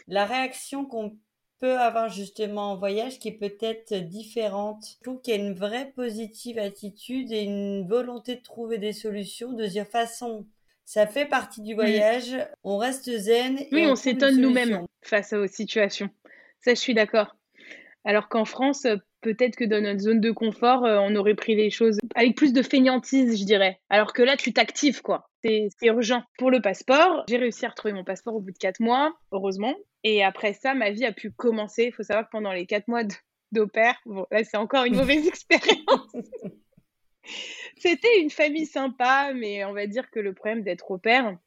La 0.07 0.25
réaction 0.25 0.85
qu'on 0.85 1.17
peut 1.59 1.77
avoir 1.77 2.09
justement 2.09 2.71
en 2.71 2.77
voyage 2.77 3.19
qui 3.19 3.27
est 3.27 3.37
peut-être 3.37 3.93
différente. 3.93 4.83
Je 4.99 5.03
trouve 5.03 5.21
qu'il 5.21 5.35
y 5.35 5.37
a 5.37 5.41
une 5.41 5.53
vraie 5.53 5.91
positive 5.95 6.57
attitude 6.57 7.31
et 7.31 7.43
une 7.43 7.87
volonté 7.87 8.35
de 8.35 8.41
trouver 8.41 8.77
des 8.77 8.93
solutions, 8.93 9.53
de 9.53 9.65
dire 9.65 9.85
façon, 9.85 10.45
ça 10.85 11.05
fait 11.05 11.25
partie 11.25 11.61
du 11.61 11.75
voyage, 11.75 12.35
on 12.63 12.77
reste 12.77 13.15
zen. 13.15 13.59
Oui, 13.71 13.85
on, 13.85 13.95
s'étonne 13.95 14.41
nous-mêmes 14.41 14.85
face 15.01 15.33
aux 15.33 15.47
situations. 15.47 16.09
Ça, 16.61 16.73
je 16.73 16.79
suis 16.79 16.93
d'accord. 16.93 17.35
Alors 18.05 18.29
qu'en 18.29 18.45
France, 18.45 18.87
peut-être 19.21 19.55
que 19.55 19.65
dans 19.65 19.83
notre 19.83 19.99
zone 19.99 20.19
de 20.19 20.31
confort, 20.31 20.85
euh, 20.85 20.97
on 20.99 21.15
aurait 21.15 21.35
pris 21.35 21.55
les 21.55 21.69
choses 21.69 21.99
avec 22.15 22.35
plus 22.35 22.53
de 22.53 22.61
fainéantise, 22.61 23.39
je 23.39 23.45
dirais. 23.45 23.79
Alors 23.89 24.13
que 24.13 24.23
là, 24.23 24.37
tu 24.37 24.53
t'actives, 24.53 25.01
quoi. 25.01 25.29
C'est 25.43 25.69
urgent. 25.83 26.23
Pour 26.37 26.51
le 26.51 26.61
passeport, 26.61 27.23
j'ai 27.29 27.37
réussi 27.37 27.65
à 27.65 27.69
retrouver 27.69 27.93
mon 27.93 28.03
passeport 28.03 28.35
au 28.35 28.39
bout 28.39 28.51
de 28.51 28.57
quatre 28.57 28.79
mois, 28.79 29.13
heureusement. 29.31 29.75
Et 30.03 30.23
après 30.23 30.53
ça, 30.53 30.73
ma 30.73 30.91
vie 30.91 31.05
a 31.05 31.11
pu 31.11 31.31
commencer. 31.31 31.85
Il 31.85 31.93
faut 31.93 32.03
savoir 32.03 32.25
que 32.25 32.31
pendant 32.31 32.51
les 32.51 32.65
quatre 32.65 32.87
mois 32.87 33.03
d'opère, 33.51 33.95
bon, 34.05 34.25
là, 34.31 34.43
c'est 34.43 34.57
encore 34.57 34.85
une 34.85 34.95
mauvaise 34.95 35.27
expérience. 35.27 36.15
C'était 37.77 38.21
une 38.21 38.29
famille 38.29 38.65
sympa, 38.65 39.31
mais 39.33 39.63
on 39.65 39.73
va 39.73 39.87
dire 39.87 40.09
que 40.09 40.19
le 40.19 40.33
problème 40.33 40.63
d'être 40.63 40.91
au 40.91 40.97
père, 40.97 41.37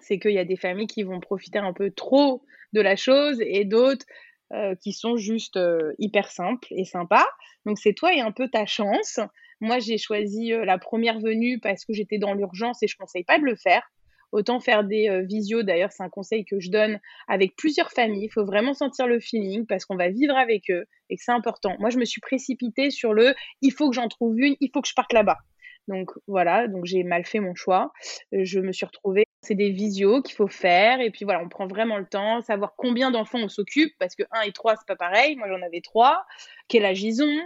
c'est 0.00 0.18
qu'il 0.18 0.32
y 0.32 0.38
a 0.38 0.44
des 0.44 0.56
familles 0.56 0.86
qui 0.86 1.02
vont 1.02 1.20
profiter 1.20 1.58
un 1.58 1.72
peu 1.72 1.90
trop 1.90 2.44
de 2.72 2.80
la 2.80 2.96
chose 2.96 3.40
et 3.40 3.64
d'autres 3.64 4.06
euh, 4.52 4.74
qui 4.76 4.92
sont 4.92 5.16
juste 5.16 5.56
euh, 5.56 5.92
hyper 5.98 6.30
simples 6.30 6.68
et 6.70 6.84
sympas. 6.84 7.26
Donc 7.64 7.78
c'est 7.78 7.94
toi 7.94 8.14
et 8.14 8.20
un 8.20 8.32
peu 8.32 8.48
ta 8.48 8.66
chance. 8.66 9.18
Moi, 9.60 9.78
j'ai 9.78 9.98
choisi 9.98 10.52
euh, 10.52 10.64
la 10.64 10.78
première 10.78 11.18
venue 11.18 11.58
parce 11.58 11.84
que 11.84 11.92
j'étais 11.92 12.18
dans 12.18 12.34
l'urgence 12.34 12.82
et 12.82 12.86
je 12.86 12.94
ne 12.94 13.04
conseille 13.04 13.24
pas 13.24 13.38
de 13.38 13.44
le 13.44 13.56
faire. 13.56 13.82
Autant 14.32 14.60
faire 14.60 14.84
des 14.84 15.08
euh, 15.08 15.22
visios, 15.22 15.62
d'ailleurs, 15.62 15.92
c'est 15.92 16.02
un 16.02 16.08
conseil 16.08 16.44
que 16.44 16.60
je 16.60 16.70
donne 16.70 17.00
avec 17.28 17.56
plusieurs 17.56 17.90
familles. 17.90 18.24
Il 18.24 18.32
faut 18.32 18.44
vraiment 18.44 18.74
sentir 18.74 19.06
le 19.06 19.20
feeling 19.20 19.66
parce 19.66 19.84
qu'on 19.84 19.96
va 19.96 20.08
vivre 20.08 20.36
avec 20.36 20.70
eux 20.70 20.86
et 21.10 21.16
que 21.16 21.22
c'est 21.22 21.32
important. 21.32 21.76
Moi, 21.78 21.90
je 21.90 21.98
me 21.98 22.04
suis 22.04 22.20
précipitée 22.20 22.90
sur 22.90 23.14
le 23.14 23.34
il 23.62 23.72
faut 23.72 23.88
que 23.88 23.94
j'en 23.94 24.08
trouve 24.08 24.38
une, 24.38 24.56
il 24.60 24.70
faut 24.72 24.82
que 24.82 24.88
je 24.88 24.94
parte 24.94 25.12
là-bas. 25.12 25.38
Donc 25.88 26.10
voilà, 26.26 26.66
donc 26.66 26.84
j'ai 26.84 27.04
mal 27.04 27.24
fait 27.24 27.40
mon 27.40 27.54
choix. 27.54 27.92
Euh, 28.34 28.40
je 28.42 28.58
me 28.58 28.72
suis 28.72 28.86
retrouvée, 28.86 29.26
c'est 29.42 29.54
des 29.54 29.70
visios 29.70 30.20
qu'il 30.22 30.34
faut 30.34 30.48
faire 30.48 31.00
et 31.00 31.10
puis 31.10 31.24
voilà, 31.24 31.40
on 31.40 31.48
prend 31.48 31.66
vraiment 31.66 31.98
le 31.98 32.06
temps, 32.06 32.40
savoir 32.42 32.74
combien 32.76 33.10
d'enfants 33.10 33.38
on 33.38 33.48
s'occupe 33.48 33.92
parce 33.98 34.16
que 34.16 34.24
1 34.32 34.42
et 34.42 34.52
3 34.52 34.76
c'est 34.76 34.86
pas 34.86 34.96
pareil. 34.96 35.36
Moi 35.36 35.48
j'en 35.48 35.62
avais 35.64 35.80
3. 35.80 36.24
Quel 36.68 36.84
âge 36.84 37.02
ils 37.02 37.22
ont? 37.22 37.40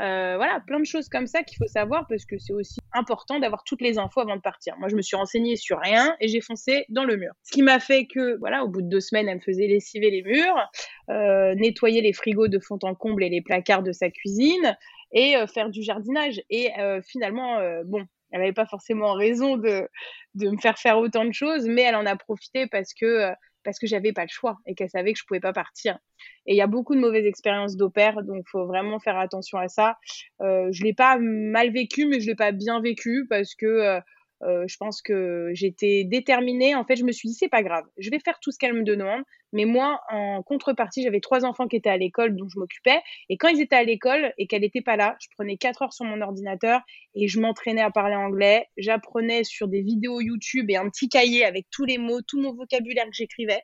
Euh, 0.00 0.36
voilà, 0.36 0.60
plein 0.60 0.78
de 0.78 0.84
choses 0.84 1.08
comme 1.08 1.26
ça 1.26 1.42
qu'il 1.42 1.56
faut 1.56 1.66
savoir 1.66 2.06
parce 2.08 2.24
que 2.24 2.38
c'est 2.38 2.52
aussi 2.52 2.78
important 2.98 3.38
d'avoir 3.38 3.64
toutes 3.64 3.80
les 3.80 3.98
infos 3.98 4.20
avant 4.20 4.36
de 4.36 4.40
partir. 4.40 4.76
Moi, 4.78 4.88
je 4.88 4.96
me 4.96 5.02
suis 5.02 5.16
renseignée 5.16 5.56
sur 5.56 5.78
rien 5.78 6.16
et 6.20 6.28
j'ai 6.28 6.40
foncé 6.40 6.84
dans 6.88 7.04
le 7.04 7.16
mur. 7.16 7.32
Ce 7.44 7.52
qui 7.52 7.62
m'a 7.62 7.80
fait 7.80 8.06
que, 8.06 8.36
voilà, 8.38 8.64
au 8.64 8.68
bout 8.68 8.82
de 8.82 8.88
deux 8.88 9.00
semaines, 9.00 9.28
elle 9.28 9.36
me 9.36 9.40
faisait 9.40 9.66
lessiver 9.66 10.10
les 10.10 10.22
murs, 10.22 10.68
euh, 11.10 11.54
nettoyer 11.54 12.00
les 12.00 12.12
frigos 12.12 12.48
de 12.48 12.58
fond 12.58 12.78
en 12.82 12.94
comble 12.94 13.24
et 13.24 13.28
les 13.28 13.42
placards 13.42 13.82
de 13.82 13.92
sa 13.92 14.10
cuisine 14.10 14.76
et 15.12 15.36
euh, 15.36 15.46
faire 15.46 15.70
du 15.70 15.82
jardinage. 15.82 16.42
Et 16.50 16.70
finalement, 17.06 17.58
bon, 17.84 18.04
elle 18.30 18.40
n'avait 18.40 18.52
pas 18.52 18.66
forcément 18.66 19.14
raison 19.14 19.56
de, 19.56 19.88
de 20.34 20.50
me 20.50 20.58
faire 20.58 20.78
faire 20.78 20.98
autant 20.98 21.24
de 21.24 21.32
choses, 21.32 21.66
mais 21.66 21.82
elle 21.82 21.96
en 21.96 22.06
a 22.06 22.16
profité 22.16 22.66
parce 22.66 22.92
que 22.92 23.32
parce 23.68 23.78
que 23.78 23.86
j'avais 23.86 24.14
pas 24.14 24.22
le 24.22 24.30
choix 24.30 24.56
et 24.64 24.74
qu'elle 24.74 24.88
savait 24.88 25.12
que 25.12 25.18
je 25.18 25.24
pouvais 25.26 25.40
pas 25.40 25.52
partir. 25.52 25.98
Et 26.46 26.54
il 26.54 26.56
y 26.56 26.62
a 26.62 26.66
beaucoup 26.66 26.94
de 26.94 27.00
mauvaises 27.00 27.26
expériences 27.26 27.76
d'opère, 27.76 28.22
donc 28.22 28.48
faut 28.48 28.64
vraiment 28.64 28.98
faire 28.98 29.18
attention 29.18 29.58
à 29.58 29.68
ça. 29.68 29.98
Euh, 30.40 30.68
je 30.72 30.84
l'ai 30.84 30.94
pas 30.94 31.18
mal 31.18 31.70
vécu, 31.70 32.06
mais 32.06 32.18
je 32.20 32.28
l'ai 32.28 32.34
pas 32.34 32.50
bien 32.50 32.80
vécu 32.80 33.26
parce 33.28 33.54
que 33.54 34.00
euh, 34.42 34.64
je 34.68 34.76
pense 34.76 35.02
que 35.02 35.50
j'étais 35.52 36.04
déterminée. 36.04 36.74
En 36.74 36.84
fait, 36.84 36.96
je 36.96 37.04
me 37.04 37.12
suis 37.12 37.28
dit, 37.28 37.34
c'est 37.34 37.48
pas 37.48 37.62
grave, 37.62 37.84
je 37.98 38.10
vais 38.10 38.20
faire 38.20 38.38
tout 38.40 38.52
ce 38.52 38.58
qu'elle 38.58 38.74
me 38.74 38.84
demande. 38.84 39.22
Mais 39.52 39.64
moi, 39.64 40.00
en 40.10 40.42
contrepartie, 40.42 41.02
j'avais 41.02 41.20
trois 41.20 41.44
enfants 41.44 41.66
qui 41.68 41.76
étaient 41.76 41.88
à 41.88 41.96
l'école, 41.96 42.36
dont 42.36 42.48
je 42.48 42.58
m'occupais. 42.58 43.00
Et 43.30 43.38
quand 43.38 43.48
ils 43.48 43.60
étaient 43.60 43.76
à 43.76 43.82
l'école 43.82 44.32
et 44.36 44.46
qu'elle 44.46 44.60
n'était 44.60 44.82
pas 44.82 44.96
là, 44.96 45.16
je 45.20 45.28
prenais 45.34 45.56
quatre 45.56 45.82
heures 45.82 45.92
sur 45.92 46.04
mon 46.04 46.20
ordinateur 46.20 46.82
et 47.14 47.28
je 47.28 47.40
m'entraînais 47.40 47.80
à 47.80 47.90
parler 47.90 48.14
anglais. 48.14 48.66
J'apprenais 48.76 49.44
sur 49.44 49.66
des 49.66 49.80
vidéos 49.80 50.20
YouTube 50.20 50.70
et 50.70 50.76
un 50.76 50.88
petit 50.90 51.08
cahier 51.08 51.44
avec 51.44 51.66
tous 51.70 51.84
les 51.86 51.98
mots, 51.98 52.20
tout 52.20 52.40
mon 52.40 52.54
vocabulaire 52.54 53.06
que 53.06 53.14
j'écrivais. 53.14 53.62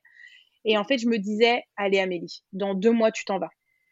Et 0.64 0.78
en 0.78 0.85
fait, 0.85 0.99
je 0.99 1.07
me 1.07 1.19
disais, 1.19 1.62
allez 1.76 2.00
Amélie, 2.00 2.43
dans 2.52 2.75
deux 2.75 2.93
mois, 2.93 3.12
tu 3.12 3.25
t'en 3.26 3.38
vas. 3.38 3.50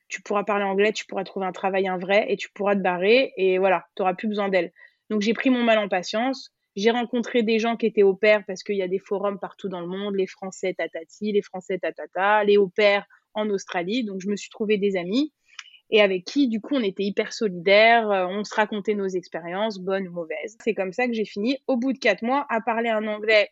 Tu 0.08 0.22
pourras 0.22 0.44
parler 0.44 0.64
anglais, 0.64 0.92
tu 0.92 1.04
pourras 1.06 1.24
trouver 1.24 1.46
un 1.46 1.52
travail, 1.52 1.88
un 1.88 1.98
vrai, 1.98 2.26
et 2.28 2.36
tu 2.36 2.48
pourras 2.54 2.74
te 2.74 2.80
barrer. 2.80 3.32
Et 3.36 3.58
voilà, 3.58 3.84
tu 3.96 4.02
n'auras 4.02 4.14
plus 4.14 4.28
besoin 4.28 4.48
d'elle. 4.48 4.72
Donc 5.10 5.20
j'ai 5.20 5.34
pris 5.34 5.50
mon 5.50 5.62
mal 5.62 5.78
en 5.78 5.88
patience 5.88 6.50
j'ai 6.76 6.90
rencontré 6.90 7.42
des 7.42 7.58
gens 7.58 7.76
qui 7.76 7.86
étaient 7.86 8.02
au 8.02 8.14
pair 8.14 8.44
parce 8.46 8.62
qu'il 8.62 8.76
y 8.76 8.82
a 8.82 8.88
des 8.88 8.98
forums 8.98 9.38
partout 9.38 9.68
dans 9.68 9.80
le 9.80 9.86
monde, 9.86 10.14
les 10.16 10.26
Français 10.26 10.74
tatati, 10.74 11.32
les 11.32 11.42
Français 11.42 11.78
tatata, 11.78 12.44
les 12.44 12.56
au 12.56 12.68
pair 12.68 13.04
en 13.34 13.48
Australie. 13.50 14.04
Donc 14.04 14.20
je 14.20 14.28
me 14.28 14.36
suis 14.36 14.50
trouvé 14.50 14.78
des 14.78 14.96
amis 14.96 15.32
et 15.90 16.00
avec 16.00 16.24
qui 16.24 16.48
du 16.48 16.60
coup 16.60 16.74
on 16.74 16.82
était 16.82 17.04
hyper 17.04 17.32
solidaires, 17.32 18.10
euh, 18.10 18.26
on 18.26 18.44
se 18.44 18.54
racontait 18.54 18.94
nos 18.94 19.08
expériences, 19.08 19.78
bonnes 19.78 20.08
ou 20.08 20.12
mauvaises. 20.12 20.56
C'est 20.64 20.74
comme 20.74 20.92
ça 20.92 21.06
que 21.06 21.12
j'ai 21.12 21.26
fini 21.26 21.58
au 21.66 21.76
bout 21.76 21.92
de 21.92 21.98
quatre 21.98 22.22
mois 22.22 22.46
à 22.48 22.60
parler 22.60 22.88
un 22.88 23.06
anglais 23.06 23.50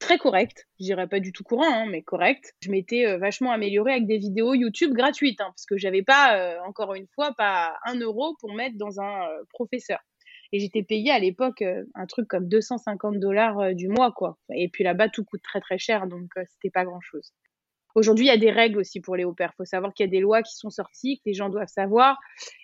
très 0.00 0.18
correct, 0.18 0.66
je 0.80 0.86
dirais 0.86 1.06
pas 1.06 1.20
du 1.20 1.30
tout 1.30 1.44
courant, 1.44 1.72
hein, 1.72 1.86
mais 1.86 2.02
correct. 2.02 2.54
Je 2.60 2.70
m'étais 2.70 3.06
euh, 3.06 3.18
vachement 3.18 3.52
améliorée 3.52 3.92
avec 3.92 4.06
des 4.06 4.18
vidéos 4.18 4.54
YouTube 4.54 4.92
gratuites, 4.92 5.40
hein, 5.40 5.50
parce 5.50 5.64
que 5.64 5.78
j'avais 5.78 6.02
pas, 6.02 6.36
euh, 6.36 6.58
encore 6.66 6.94
une 6.94 7.06
fois, 7.14 7.32
pas 7.36 7.76
un 7.86 7.94
euro 8.00 8.34
pour 8.40 8.52
mettre 8.52 8.76
dans 8.78 9.00
un 9.00 9.28
professeur. 9.50 10.00
Et 10.52 10.60
j'étais 10.60 10.82
payée 10.82 11.10
à 11.10 11.18
l'époque 11.18 11.62
euh, 11.62 11.84
un 11.94 12.06
truc 12.06 12.28
comme 12.28 12.46
250 12.46 13.18
dollars 13.18 13.58
euh, 13.58 13.72
du 13.72 13.88
mois, 13.88 14.12
quoi. 14.12 14.38
Et 14.54 14.68
puis 14.68 14.84
là-bas, 14.84 15.08
tout 15.08 15.24
coûte 15.24 15.42
très 15.42 15.60
très 15.60 15.78
cher, 15.78 16.06
donc 16.06 16.30
euh, 16.36 16.42
c'était 16.46 16.70
pas 16.70 16.84
grand-chose. 16.84 17.32
Aujourd'hui, 17.94 18.26
il 18.26 18.28
y 18.28 18.32
a 18.32 18.38
des 18.38 18.50
règles 18.50 18.78
aussi 18.78 19.00
pour 19.00 19.16
les 19.16 19.24
au-pairs. 19.24 19.50
Il 19.54 19.56
faut 19.56 19.64
savoir 19.64 19.92
qu'il 19.92 20.06
y 20.06 20.08
a 20.08 20.10
des 20.10 20.20
lois 20.20 20.42
qui 20.42 20.54
sont 20.54 20.70
sorties, 20.70 21.18
que 21.18 21.22
les 21.26 21.34
gens 21.34 21.48
doivent 21.48 21.68
savoir, 21.68 22.18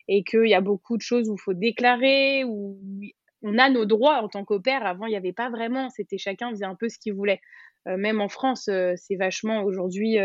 et 0.07 0.23
qu'il 0.23 0.47
y 0.47 0.55
a 0.55 0.61
beaucoup 0.61 0.97
de 0.97 1.03
choses 1.03 1.29
où 1.29 1.35
il 1.35 1.41
faut 1.41 1.55
déclarer, 1.55 2.45
où 2.45 2.79
on 3.43 3.59
a 3.59 3.69
nos 3.71 3.85
droits 3.85 4.23
en 4.23 4.29
tant 4.29 4.45
qu'au-pair. 4.45 4.87
Avant, 4.87 5.07
il 5.07 5.11
n'y 5.11 5.17
avait 5.17 5.35
pas 5.35 5.51
vraiment. 5.51 5.91
C'était 5.91 6.19
chacun 6.19 6.51
faisait 6.51 6.65
un 6.65 6.75
peu 6.75 6.89
ce 6.89 6.99
qu'il 6.99 7.13
voulait. 7.13 7.41
Même 7.97 8.21
en 8.21 8.29
France, 8.29 8.69
c'est 8.97 9.17
vachement 9.17 9.63
aujourd'hui 9.63 10.19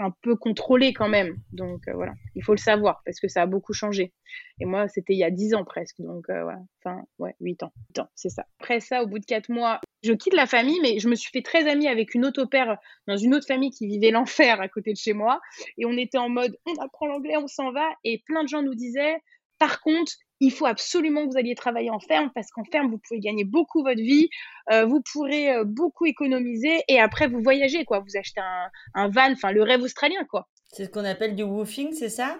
un 0.00 0.10
peu 0.22 0.36
contrôlé 0.36 0.92
quand 0.92 1.08
même. 1.08 1.36
Donc 1.52 1.86
euh, 1.88 1.92
voilà, 1.94 2.14
il 2.34 2.42
faut 2.42 2.54
le 2.54 2.58
savoir 2.58 3.02
parce 3.04 3.20
que 3.20 3.28
ça 3.28 3.42
a 3.42 3.46
beaucoup 3.46 3.72
changé. 3.72 4.12
Et 4.60 4.64
moi, 4.64 4.88
c'était 4.88 5.12
il 5.12 5.18
y 5.18 5.24
a 5.24 5.30
10 5.30 5.54
ans 5.54 5.64
presque. 5.64 6.00
Donc 6.00 6.28
euh, 6.30 6.42
voilà, 6.42 6.60
enfin, 6.82 7.02
ouais, 7.18 7.34
8 7.40 7.62
ans. 7.64 7.72
c'est 8.14 8.30
ça. 8.30 8.46
Après 8.60 8.80
ça, 8.80 9.02
au 9.02 9.06
bout 9.06 9.18
de 9.18 9.24
4 9.24 9.50
mois, 9.50 9.80
Je 10.02 10.12
quitte 10.14 10.34
la 10.34 10.46
famille, 10.46 10.80
mais 10.80 10.98
je 10.98 11.08
me 11.08 11.14
suis 11.14 11.30
fait 11.30 11.42
très 11.42 11.68
amie 11.68 11.86
avec 11.86 12.14
une 12.14 12.24
autre 12.24 12.44
père 12.46 12.78
dans 13.06 13.16
une 13.16 13.34
autre 13.34 13.46
famille 13.46 13.70
qui 13.70 13.86
vivait 13.86 14.10
l'enfer 14.10 14.60
à 14.60 14.68
côté 14.68 14.92
de 14.92 14.98
chez 14.98 15.12
moi. 15.12 15.40
Et 15.76 15.84
on 15.84 15.96
était 15.96 16.18
en 16.18 16.30
mode, 16.30 16.56
on 16.66 16.74
apprend 16.82 17.06
l'anglais, 17.06 17.36
on 17.36 17.48
s'en 17.48 17.72
va. 17.72 17.86
Et 18.04 18.22
plein 18.24 18.42
de 18.42 18.48
gens 18.48 18.62
nous 18.62 18.74
disaient, 18.74 19.16
par 19.58 19.80
contre, 19.82 20.12
il 20.40 20.50
faut 20.50 20.66
absolument 20.66 21.26
que 21.26 21.32
vous 21.32 21.38
alliez 21.38 21.54
travailler 21.54 21.90
en 21.90 22.00
ferme 22.00 22.30
parce 22.34 22.50
qu'en 22.50 22.64
ferme, 22.64 22.90
vous 22.90 22.98
pouvez 22.98 23.20
gagner 23.20 23.44
beaucoup 23.44 23.82
votre 23.82 24.00
vie, 24.00 24.30
euh, 24.72 24.86
vous 24.86 25.02
pourrez 25.12 25.54
euh, 25.54 25.64
beaucoup 25.64 26.06
économiser 26.06 26.82
et 26.88 26.98
après, 26.98 27.28
vous 27.28 27.42
voyagez, 27.42 27.84
quoi. 27.84 28.00
Vous 28.00 28.16
achetez 28.16 28.40
un, 28.40 28.70
un 28.94 29.08
van, 29.08 29.32
enfin, 29.32 29.52
le 29.52 29.62
rêve 29.62 29.82
australien, 29.82 30.24
quoi. 30.28 30.48
C'est 30.72 30.86
ce 30.86 30.90
qu'on 30.90 31.04
appelle 31.04 31.36
du 31.36 31.42
woofing, 31.42 31.92
c'est 31.92 32.08
ça? 32.08 32.38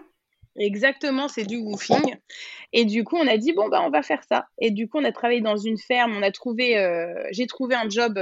Exactement, 0.57 1.29
c'est 1.29 1.45
du 1.45 1.59
woofing. 1.59 2.17
Et 2.73 2.85
du 2.85 3.05
coup, 3.05 3.17
on 3.17 3.27
a 3.27 3.37
dit, 3.37 3.53
bon, 3.53 3.69
bah, 3.69 3.83
on 3.83 3.91
va 3.91 4.03
faire 4.03 4.23
ça. 4.29 4.47
Et 4.59 4.71
du 4.71 4.89
coup, 4.89 4.99
on 4.99 5.05
a 5.05 5.13
travaillé 5.13 5.41
dans 5.41 5.57
une 5.57 5.79
ferme, 5.79 6.17
on 6.17 6.23
a 6.23 6.31
trouvé, 6.31 6.79
euh, 6.79 7.15
j'ai 7.31 7.47
trouvé 7.47 7.75
un 7.75 7.89
job 7.89 8.19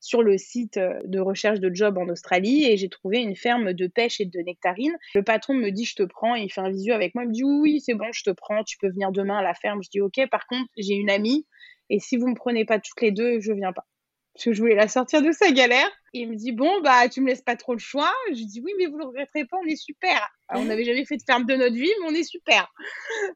sur 0.00 0.22
le 0.22 0.38
site 0.38 0.76
euh, 0.76 0.98
de 1.04 1.20
recherche 1.20 1.60
de 1.60 1.70
job 1.72 1.98
en 1.98 2.08
Australie 2.08 2.64
et 2.64 2.76
j'ai 2.76 2.88
trouvé 2.88 3.18
une 3.18 3.36
ferme 3.36 3.72
de 3.72 3.86
pêche 3.86 4.20
et 4.20 4.24
de 4.24 4.40
nectarines. 4.40 4.96
Le 5.14 5.22
patron 5.22 5.54
me 5.54 5.70
dit, 5.70 5.84
je 5.84 5.94
te 5.94 6.02
prends, 6.02 6.34
il 6.34 6.50
fait 6.50 6.60
un 6.60 6.70
visio 6.70 6.94
avec 6.94 7.14
moi, 7.14 7.24
il 7.24 7.28
me 7.28 7.34
dit, 7.34 7.44
oui, 7.44 7.80
c'est 7.80 7.94
bon, 7.94 8.10
je 8.12 8.22
te 8.24 8.30
prends, 8.30 8.64
tu 8.64 8.78
peux 8.78 8.88
venir 8.88 9.12
demain 9.12 9.38
à 9.38 9.42
la 9.42 9.54
ferme. 9.54 9.82
Je 9.82 9.90
dis, 9.90 10.00
ok, 10.00 10.28
par 10.30 10.46
contre, 10.46 10.68
j'ai 10.76 10.94
une 10.94 11.10
amie 11.10 11.46
et 11.90 12.00
si 12.00 12.16
vous 12.16 12.28
me 12.28 12.34
prenez 12.34 12.64
pas 12.64 12.78
toutes 12.78 13.00
les 13.00 13.12
deux, 13.12 13.40
je 13.40 13.52
viens 13.52 13.72
pas 13.72 13.86
parce 14.34 14.44
que 14.44 14.52
je 14.52 14.60
voulais 14.60 14.74
la 14.74 14.88
sortir 14.88 15.22
de 15.22 15.32
sa 15.32 15.50
galère. 15.50 15.88
Et 16.12 16.20
il 16.20 16.30
me 16.30 16.36
dit 16.36 16.52
bon 16.52 16.80
bah 16.80 17.08
tu 17.08 17.20
me 17.20 17.28
laisses 17.28 17.42
pas 17.42 17.56
trop 17.56 17.72
le 17.74 17.78
choix. 17.78 18.12
Je 18.30 18.38
lui 18.38 18.46
dis 18.46 18.60
oui 18.64 18.72
mais 18.78 18.86
vous 18.86 18.98
le 18.98 19.04
regretterez 19.04 19.44
pas, 19.44 19.56
on 19.62 19.66
est 19.66 19.76
super. 19.76 20.28
on 20.54 20.64
n'avait 20.66 20.84
jamais 20.84 21.04
fait 21.04 21.16
de 21.16 21.22
ferme 21.26 21.44
de 21.44 21.54
notre 21.54 21.74
vie 21.74 21.92
mais 22.00 22.06
on 22.08 22.14
est 22.14 22.24
super. 22.24 22.72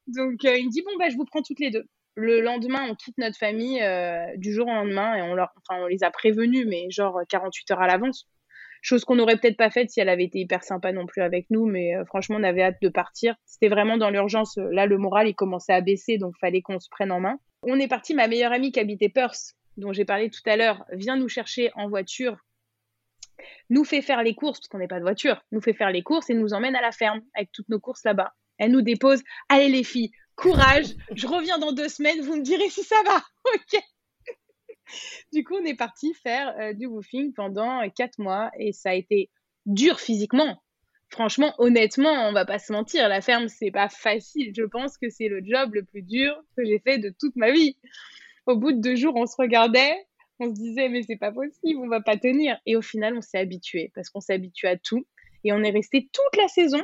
Donc 0.07 0.45
euh, 0.45 0.57
il 0.57 0.67
me 0.67 0.71
dit 0.71 0.83
bon 0.83 0.97
bah 0.99 1.09
je 1.11 1.17
vous 1.17 1.25
prends 1.25 1.43
toutes 1.43 1.61
les 1.61 1.71
deux. 1.71 1.85
Le 2.17 2.41
lendemain 2.41 2.87
on 2.89 2.95
quitte 2.95 3.19
notre 3.19 3.39
famille 3.39 3.83
euh, 3.83 4.27
du 4.37 4.53
jour 4.53 4.69
au 4.69 4.73
lendemain 4.73 5.17
et 5.17 5.23
on 5.23 5.35
leur 5.35 5.53
enfin 5.57 5.83
on 5.83 5.87
les 5.87 6.05
a 6.05 6.11
prévenus 6.11 6.65
mais 6.67 6.89
genre 6.91 7.21
48 7.29 7.71
heures 7.73 7.83
à 7.83 7.87
l'avance. 7.87 8.29
Chose 8.83 9.07
qu'on 9.07 9.17
n'aurait 9.17 9.39
peut-être 9.39 9.57
pas 9.57 9.71
faite 9.71 9.89
si 9.89 10.01
elle 10.01 10.11
avait 10.11 10.25
été 10.25 10.39
hyper 10.39 10.63
sympa 10.63 10.93
non 10.93 11.07
plus 11.07 11.23
avec 11.23 11.47
nous, 11.49 11.65
mais 11.65 11.97
euh, 11.97 12.05
franchement, 12.05 12.37
on 12.39 12.43
avait 12.43 12.63
hâte 12.63 12.83
de 12.83 12.91
partir. 12.91 13.35
C'était 13.47 13.71
vraiment 13.71 13.97
dans 13.97 14.11
l'urgence. 14.11 14.59
Là, 14.59 14.85
le 14.85 14.99
moral, 14.99 15.27
il 15.27 15.35
commençait 15.35 15.73
à 15.73 15.81
baisser, 15.81 16.19
donc 16.19 16.35
fallait 16.39 16.61
qu'on 16.61 16.79
se 16.79 16.91
prenne 16.91 17.11
en 17.11 17.19
main. 17.19 17.39
On 17.63 17.81
est 17.81 17.89
parti. 17.89 18.13
Ma 18.13 18.29
meilleure 18.29 18.53
amie 18.53 18.73
qui 18.73 18.81
habitait 18.81 19.09
Perth, 19.09 19.55
dont 19.79 19.95
j'ai 19.95 20.05
parlé 20.05 20.29
tout 20.29 20.43
à 20.45 20.59
l'heure, 20.59 20.85
vient 20.93 21.17
nous 21.17 21.31
chercher 21.31 21.71
en 21.77 21.89
voiture, 21.89 22.37
nous 23.71 23.85
fait 23.85 24.03
faire 24.03 24.23
les 24.23 24.35
courses, 24.35 24.61
parce 24.61 24.69
qu'on 24.69 24.79
n'est 24.79 24.87
pas 24.87 24.99
de 24.99 25.05
voiture, 25.05 25.43
nous 25.51 25.63
fait 25.63 25.73
faire 25.73 25.91
les 25.91 26.03
courses 26.03 26.29
et 26.29 26.35
nous 26.35 26.53
emmène 26.53 26.77
à 26.77 26.83
la 26.83 26.93
ferme 26.93 27.23
avec 27.35 27.53
toutes 27.53 27.71
nos 27.71 27.81
courses 27.81 28.05
là-bas. 28.05 28.35
Elle 28.59 28.73
nous 28.73 28.83
dépose, 28.83 29.23
allez 29.49 29.71
les 29.71 29.83
filles, 29.83 30.11
courage, 30.37 30.95
je 31.15 31.27
reviens 31.27 31.59
dans 31.59 31.73
deux 31.73 31.89
semaines, 31.89 32.21
vous 32.21 32.37
me 32.37 32.43
direz 32.43 32.69
si 32.69 32.83
ça 32.83 33.03
va, 33.05 33.23
ok 33.55 33.81
Du 35.33 35.45
coup, 35.45 35.55
on 35.55 35.65
est 35.65 35.77
parti 35.77 36.15
faire 36.15 36.55
euh, 36.59 36.73
du 36.73 36.87
woofing 36.87 37.33
pendant 37.33 37.89
quatre 37.91 38.19
mois 38.19 38.51
et 38.59 38.73
ça 38.73 38.91
a 38.91 38.95
été 38.95 39.31
dur 39.67 40.01
physiquement. 40.01 40.63
Franchement, 41.09 41.55
honnêtement, 41.59 42.29
on 42.29 42.33
va 42.33 42.45
pas 42.45 42.59
se 42.59 42.73
mentir, 42.73 43.09
la 43.09 43.21
ferme, 43.21 43.49
c'est 43.49 43.71
pas 43.71 43.89
facile. 43.89 44.53
Je 44.57 44.65
pense 44.65 44.99
que 44.99 45.09
c'est 45.11 45.29
le 45.29 45.41
job 45.45 45.75
le 45.75 45.85
plus 45.85 46.03
dur 46.03 46.35
que 46.57 46.65
j'ai 46.65 46.81
fait 46.81 46.99
de 46.99 47.15
toute 47.19 47.37
ma 47.37 47.53
vie 47.53 47.77
au 48.47 48.57
bout 48.57 48.73
de 48.73 48.81
deux 48.81 48.97
jours, 48.97 49.15
on 49.17 49.27
se 49.27 49.37
regardait, 49.39 49.95
on 50.39 50.47
se 50.47 50.61
disait, 50.61 50.89
mais 50.89 51.03
c'est 51.03 51.17
pas 51.17 51.33
possible, 51.33 51.81
on 51.81 51.89
va 51.89 52.01
pas 52.01 52.17
tenir. 52.17 52.59
Et 52.67 52.77
au 52.77 52.83
final, 52.83 53.17
on 53.17 53.21
s'est 53.21 53.39
habitué 53.39 53.91
parce 53.95 54.11
qu'on 54.11 54.21
s'est 54.21 54.35
habitué 54.35 54.69
à 54.69 54.77
tout. 54.77 55.07
Et 55.45 55.53
on 55.53 55.63
est 55.63 55.71
resté 55.71 56.09
toute 56.13 56.41
la 56.41 56.49
saison. 56.49 56.83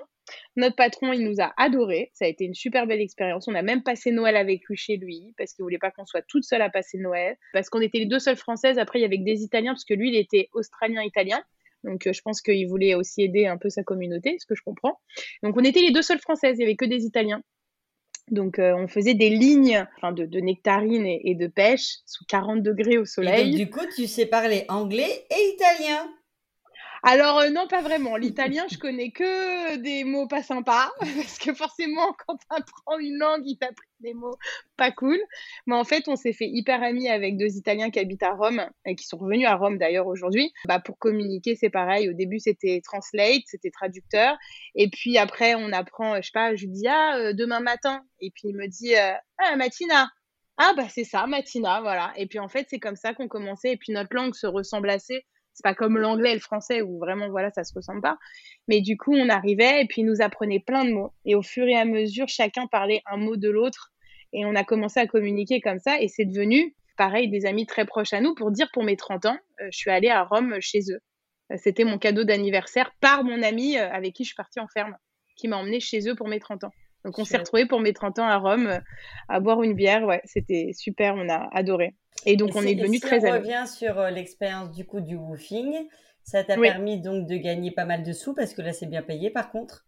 Notre 0.56 0.76
patron, 0.76 1.12
il 1.12 1.24
nous 1.24 1.40
a 1.40 1.52
adorés. 1.56 2.10
Ça 2.14 2.24
a 2.24 2.28
été 2.28 2.44
une 2.44 2.54
super 2.54 2.86
belle 2.86 3.00
expérience. 3.00 3.48
On 3.48 3.54
a 3.54 3.62
même 3.62 3.82
passé 3.82 4.10
Noël 4.10 4.36
avec 4.36 4.64
lui 4.68 4.76
chez 4.76 4.96
lui 4.96 5.34
parce 5.36 5.52
qu'il 5.52 5.62
voulait 5.62 5.78
pas 5.78 5.90
qu'on 5.90 6.06
soit 6.06 6.22
toute 6.22 6.44
seule 6.44 6.62
à 6.62 6.70
passer 6.70 6.98
Noël. 6.98 7.36
Parce 7.52 7.68
qu'on 7.68 7.80
était 7.80 7.98
les 7.98 8.06
deux 8.06 8.18
seules 8.18 8.36
françaises. 8.36 8.78
Après, 8.78 8.98
il 8.98 9.02
y 9.02 9.06
avait 9.06 9.18
des 9.18 9.42
Italiens 9.42 9.72
parce 9.72 9.84
que 9.84 9.94
lui, 9.94 10.10
il 10.10 10.16
était 10.16 10.48
australien-italien. 10.52 11.42
Donc, 11.84 12.06
euh, 12.06 12.12
je 12.12 12.20
pense 12.20 12.42
qu'il 12.42 12.68
voulait 12.68 12.94
aussi 12.94 13.22
aider 13.22 13.46
un 13.46 13.56
peu 13.56 13.70
sa 13.70 13.82
communauté, 13.82 14.36
ce 14.38 14.46
que 14.46 14.54
je 14.54 14.62
comprends. 14.62 14.98
Donc, 15.42 15.56
on 15.56 15.64
était 15.64 15.80
les 15.80 15.92
deux 15.92 16.02
seules 16.02 16.20
françaises. 16.20 16.56
Il 16.58 16.62
y 16.62 16.64
avait 16.64 16.76
que 16.76 16.84
des 16.84 17.04
Italiens. 17.04 17.42
Donc, 18.30 18.58
euh, 18.58 18.74
on 18.76 18.86
faisait 18.86 19.14
des 19.14 19.30
lignes 19.30 19.86
de, 20.02 20.40
nectarines 20.40 21.06
et, 21.06 21.34
de 21.34 21.46
pêche 21.48 21.96
sous 22.06 22.24
40 22.26 22.62
degrés 22.62 22.98
au 22.98 23.04
soleil. 23.04 23.54
du 23.54 23.68
coup, 23.68 23.84
tu 23.96 24.06
sais 24.06 24.26
parler 24.26 24.64
anglais 24.68 25.26
et 25.30 25.54
italien. 25.54 26.08
Alors 27.02 27.38
euh, 27.38 27.50
non, 27.50 27.66
pas 27.66 27.80
vraiment. 27.80 28.16
L'italien, 28.16 28.66
je 28.70 28.76
connais 28.76 29.10
que 29.10 29.76
des 29.76 30.04
mots 30.04 30.26
pas 30.26 30.42
sympas, 30.42 30.90
parce 31.00 31.38
que 31.38 31.54
forcément, 31.54 32.14
quand 32.26 32.36
tu 32.36 32.46
apprends 32.50 32.98
une 32.98 33.18
langue, 33.18 33.42
il 33.46 33.56
t'apprend 33.56 33.84
des 34.00 34.14
mots 34.14 34.36
pas 34.76 34.90
cool. 34.92 35.18
Mais 35.66 35.74
en 35.74 35.84
fait, 35.84 36.08
on 36.08 36.16
s'est 36.16 36.32
fait 36.32 36.48
hyper 36.48 36.82
amis 36.82 37.08
avec 37.08 37.36
deux 37.36 37.56
Italiens 37.56 37.90
qui 37.90 37.98
habitent 37.98 38.22
à 38.22 38.34
Rome 38.34 38.66
et 38.84 38.94
qui 38.96 39.06
sont 39.06 39.16
revenus 39.16 39.46
à 39.46 39.54
Rome 39.56 39.78
d'ailleurs 39.78 40.06
aujourd'hui. 40.06 40.52
Bah, 40.66 40.80
pour 40.80 40.98
communiquer, 40.98 41.54
c'est 41.54 41.70
pareil. 41.70 42.08
Au 42.08 42.12
début, 42.12 42.38
c'était 42.38 42.80
translate, 42.84 43.42
c'était 43.46 43.70
traducteur. 43.70 44.36
Et 44.74 44.90
puis 44.90 45.18
après, 45.18 45.54
on 45.54 45.72
apprend, 45.72 46.16
je 46.16 46.26
sais 46.26 46.30
pas, 46.32 46.54
je 46.54 46.66
dis, 46.66 46.86
ah, 46.86 47.16
euh, 47.16 47.32
demain 47.32 47.60
matin. 47.60 48.02
Et 48.20 48.30
puis 48.30 48.48
il 48.48 48.56
me 48.56 48.66
dit, 48.66 48.94
euh, 48.96 49.12
ah, 49.38 49.56
matina. 49.56 50.10
Ah, 50.58 50.74
bah 50.76 50.88
c'est 50.90 51.04
ça, 51.04 51.26
matina, 51.26 51.80
voilà. 51.80 52.12
Et 52.16 52.26
puis 52.26 52.38
en 52.38 52.48
fait, 52.48 52.66
c'est 52.68 52.78
comme 52.78 52.96
ça 52.96 53.14
qu'on 53.14 53.28
commençait. 53.28 53.72
Et 53.72 53.76
puis 53.78 53.92
notre 53.92 54.14
langue 54.14 54.34
se 54.34 54.46
ressemble 54.46 54.90
assez 54.90 55.24
c'est 55.60 55.68
pas 55.68 55.74
comme 55.74 55.98
l'anglais 55.98 56.30
et 56.30 56.34
le 56.34 56.40
français 56.40 56.80
où 56.80 56.98
vraiment 56.98 57.28
voilà 57.28 57.50
ça 57.50 57.64
se 57.64 57.74
ressemble 57.74 58.00
pas. 58.00 58.18
Mais 58.66 58.80
du 58.80 58.96
coup 58.96 59.14
on 59.14 59.28
arrivait 59.28 59.82
et 59.82 59.86
puis 59.86 60.00
ils 60.00 60.06
nous 60.06 60.22
apprenait 60.22 60.60
plein 60.60 60.84
de 60.86 60.92
mots. 60.92 61.12
Et 61.26 61.34
au 61.34 61.42
fur 61.42 61.66
et 61.66 61.76
à 61.76 61.84
mesure 61.84 62.28
chacun 62.28 62.66
parlait 62.66 63.02
un 63.06 63.18
mot 63.18 63.36
de 63.36 63.50
l'autre 63.50 63.92
et 64.32 64.46
on 64.46 64.54
a 64.54 64.64
commencé 64.64 64.98
à 65.00 65.06
communiquer 65.06 65.60
comme 65.60 65.78
ça. 65.78 66.00
Et 66.00 66.08
c'est 66.08 66.24
devenu 66.24 66.74
pareil 66.96 67.28
des 67.28 67.44
amis 67.44 67.66
très 67.66 67.84
proches 67.84 68.14
à 68.14 68.20
nous 68.20 68.34
pour 68.34 68.50
dire 68.50 68.70
pour 68.72 68.84
mes 68.84 68.96
30 68.96 69.26
ans 69.26 69.38
euh, 69.60 69.68
je 69.70 69.76
suis 69.76 69.90
allée 69.90 70.08
à 70.08 70.24
Rome 70.24 70.56
chez 70.60 70.80
eux. 70.90 71.00
C'était 71.56 71.84
mon 71.84 71.98
cadeau 71.98 72.24
d'anniversaire 72.24 72.92
par 73.00 73.24
mon 73.24 73.42
ami 73.42 73.76
euh, 73.76 73.90
avec 73.90 74.14
qui 74.14 74.24
je 74.24 74.28
suis 74.28 74.36
partie 74.36 74.60
en 74.60 74.68
ferme 74.68 74.96
qui 75.36 75.48
m'a 75.48 75.56
emmené 75.56 75.80
chez 75.80 76.08
eux 76.08 76.14
pour 76.14 76.28
mes 76.28 76.40
30 76.40 76.64
ans 76.64 76.72
donc 77.04 77.18
on 77.18 77.24
s'est 77.24 77.38
retrouvés 77.38 77.66
pour 77.66 77.80
mes 77.80 77.92
30 77.92 78.18
ans 78.18 78.26
à 78.26 78.36
Rome 78.36 78.80
à 79.28 79.40
boire 79.40 79.62
une 79.62 79.74
bière 79.74 80.04
ouais 80.04 80.20
c'était 80.24 80.70
super 80.74 81.14
on 81.16 81.28
a 81.28 81.48
adoré 81.52 81.94
et 82.26 82.36
donc, 82.36 82.54
on 82.54 82.62
est 82.62 82.74
devenu 82.74 83.00
très 83.00 83.24
amis. 83.24 83.38
On 83.38 83.40
revient 83.40 83.64
sur 83.66 83.98
euh, 83.98 84.10
l'expérience 84.10 84.72
du 84.72 84.84
coup 84.84 85.00
du 85.00 85.16
woofing. 85.16 85.74
Ça 86.22 86.44
t'a 86.44 86.56
permis 86.56 87.00
donc 87.00 87.26
de 87.26 87.36
gagner 87.36 87.70
pas 87.70 87.86
mal 87.86 88.02
de 88.02 88.12
sous 88.12 88.34
parce 88.34 88.52
que 88.52 88.62
là, 88.62 88.72
c'est 88.72 88.86
bien 88.86 89.02
payé 89.02 89.30
par 89.30 89.50
contre. 89.50 89.86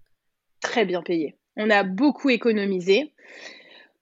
Très 0.60 0.84
bien 0.84 1.02
payé. 1.02 1.36
On 1.56 1.68
a 1.70 1.82
beaucoup 1.82 2.30
économisé. 2.30 3.12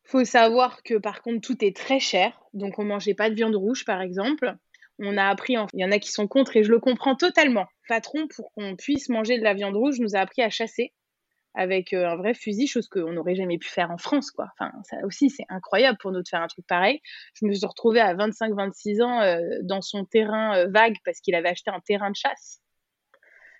Faut 0.04 0.24
savoir 0.24 0.82
que 0.82 0.94
par 0.94 1.22
contre, 1.22 1.40
tout 1.40 1.64
est 1.64 1.76
très 1.76 1.98
cher. 1.98 2.40
Donc, 2.54 2.78
on 2.78 2.84
mangeait 2.84 3.14
pas 3.14 3.30
de 3.30 3.34
viande 3.34 3.56
rouge, 3.56 3.84
par 3.84 4.00
exemple. 4.00 4.54
On 4.98 5.16
a 5.16 5.24
appris, 5.24 5.54
il 5.72 5.80
y 5.80 5.84
en 5.84 5.92
a 5.92 5.98
qui 5.98 6.10
sont 6.10 6.28
contre 6.28 6.56
et 6.56 6.62
je 6.62 6.70
le 6.70 6.78
comprends 6.78 7.16
totalement. 7.16 7.66
Le 7.88 7.94
patron, 7.94 8.28
pour 8.28 8.52
qu'on 8.52 8.76
puisse 8.76 9.08
manger 9.08 9.38
de 9.38 9.44
la 9.44 9.54
viande 9.54 9.76
rouge, 9.76 9.98
nous 9.98 10.14
a 10.14 10.20
appris 10.20 10.42
à 10.42 10.50
chasser 10.50 10.92
avec 11.54 11.92
euh, 11.92 12.06
un 12.06 12.16
vrai 12.16 12.34
fusil, 12.34 12.66
chose 12.66 12.88
qu'on 12.88 13.12
n'aurait 13.12 13.34
jamais 13.34 13.58
pu 13.58 13.68
faire 13.68 13.90
en 13.90 13.98
France, 13.98 14.30
quoi. 14.30 14.48
Enfin, 14.52 14.72
ça 14.84 14.96
aussi, 15.04 15.30
c'est 15.30 15.46
incroyable 15.48 15.98
pour 16.00 16.12
nous 16.12 16.22
de 16.22 16.28
faire 16.28 16.42
un 16.42 16.48
truc 16.48 16.66
pareil. 16.66 17.00
Je 17.34 17.46
me 17.46 17.52
suis 17.52 17.66
retrouvée 17.66 18.00
à 18.00 18.14
25-26 18.14 19.02
ans 19.02 19.20
euh, 19.20 19.40
dans 19.62 19.80
son 19.80 20.04
terrain 20.04 20.56
euh, 20.56 20.66
vague 20.68 20.96
parce 21.04 21.20
qu'il 21.20 21.34
avait 21.34 21.48
acheté 21.48 21.70
un 21.70 21.80
terrain 21.80 22.10
de 22.10 22.16
chasse 22.16 22.60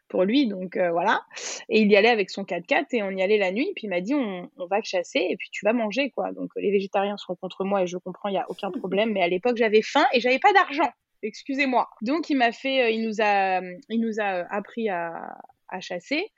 pour 0.08 0.24
lui, 0.24 0.48
donc 0.48 0.76
voilà. 0.76 1.22
Et 1.68 1.82
il 1.82 1.88
y 1.88 1.96
allait 1.96 2.08
avec 2.08 2.30
son 2.30 2.42
4x4 2.42 2.86
et 2.94 3.02
on 3.04 3.10
y 3.10 3.22
allait 3.22 3.38
la 3.38 3.52
nuit. 3.52 3.70
Puis 3.76 3.84
il 3.84 3.90
m'a 3.90 4.00
dit 4.00 4.12
on, 4.12 4.50
on, 4.56 4.66
va 4.66 4.82
chasser 4.82 5.20
et 5.20 5.36
puis 5.36 5.50
tu 5.52 5.64
vas 5.64 5.72
manger, 5.72 6.10
quoi. 6.10 6.32
Donc 6.32 6.50
les 6.56 6.72
végétariens 6.72 7.16
seront 7.16 7.36
contre 7.36 7.64
moi 7.64 7.82
et 7.84 7.86
je 7.86 7.96
comprends, 7.96 8.28
il 8.28 8.34
y 8.34 8.38
a 8.38 8.44
aucun 8.50 8.72
problème. 8.72 9.12
Mais 9.12 9.22
à 9.22 9.28
l'époque, 9.28 9.56
j'avais 9.56 9.82
faim 9.82 10.04
et 10.12 10.18
j'avais 10.18 10.40
pas 10.40 10.52
d'argent. 10.52 10.90
Excusez-moi. 11.22 11.88
Donc 12.02 12.28
il 12.28 12.34
m'a 12.34 12.50
fait, 12.50 12.92
il 12.92 13.06
nous 13.06 13.20
a, 13.20 13.60
il 13.88 14.00
nous 14.00 14.18
a 14.18 14.52
appris 14.52 14.88
à, 14.88 15.36
à 15.68 15.80
chasser. 15.80 16.32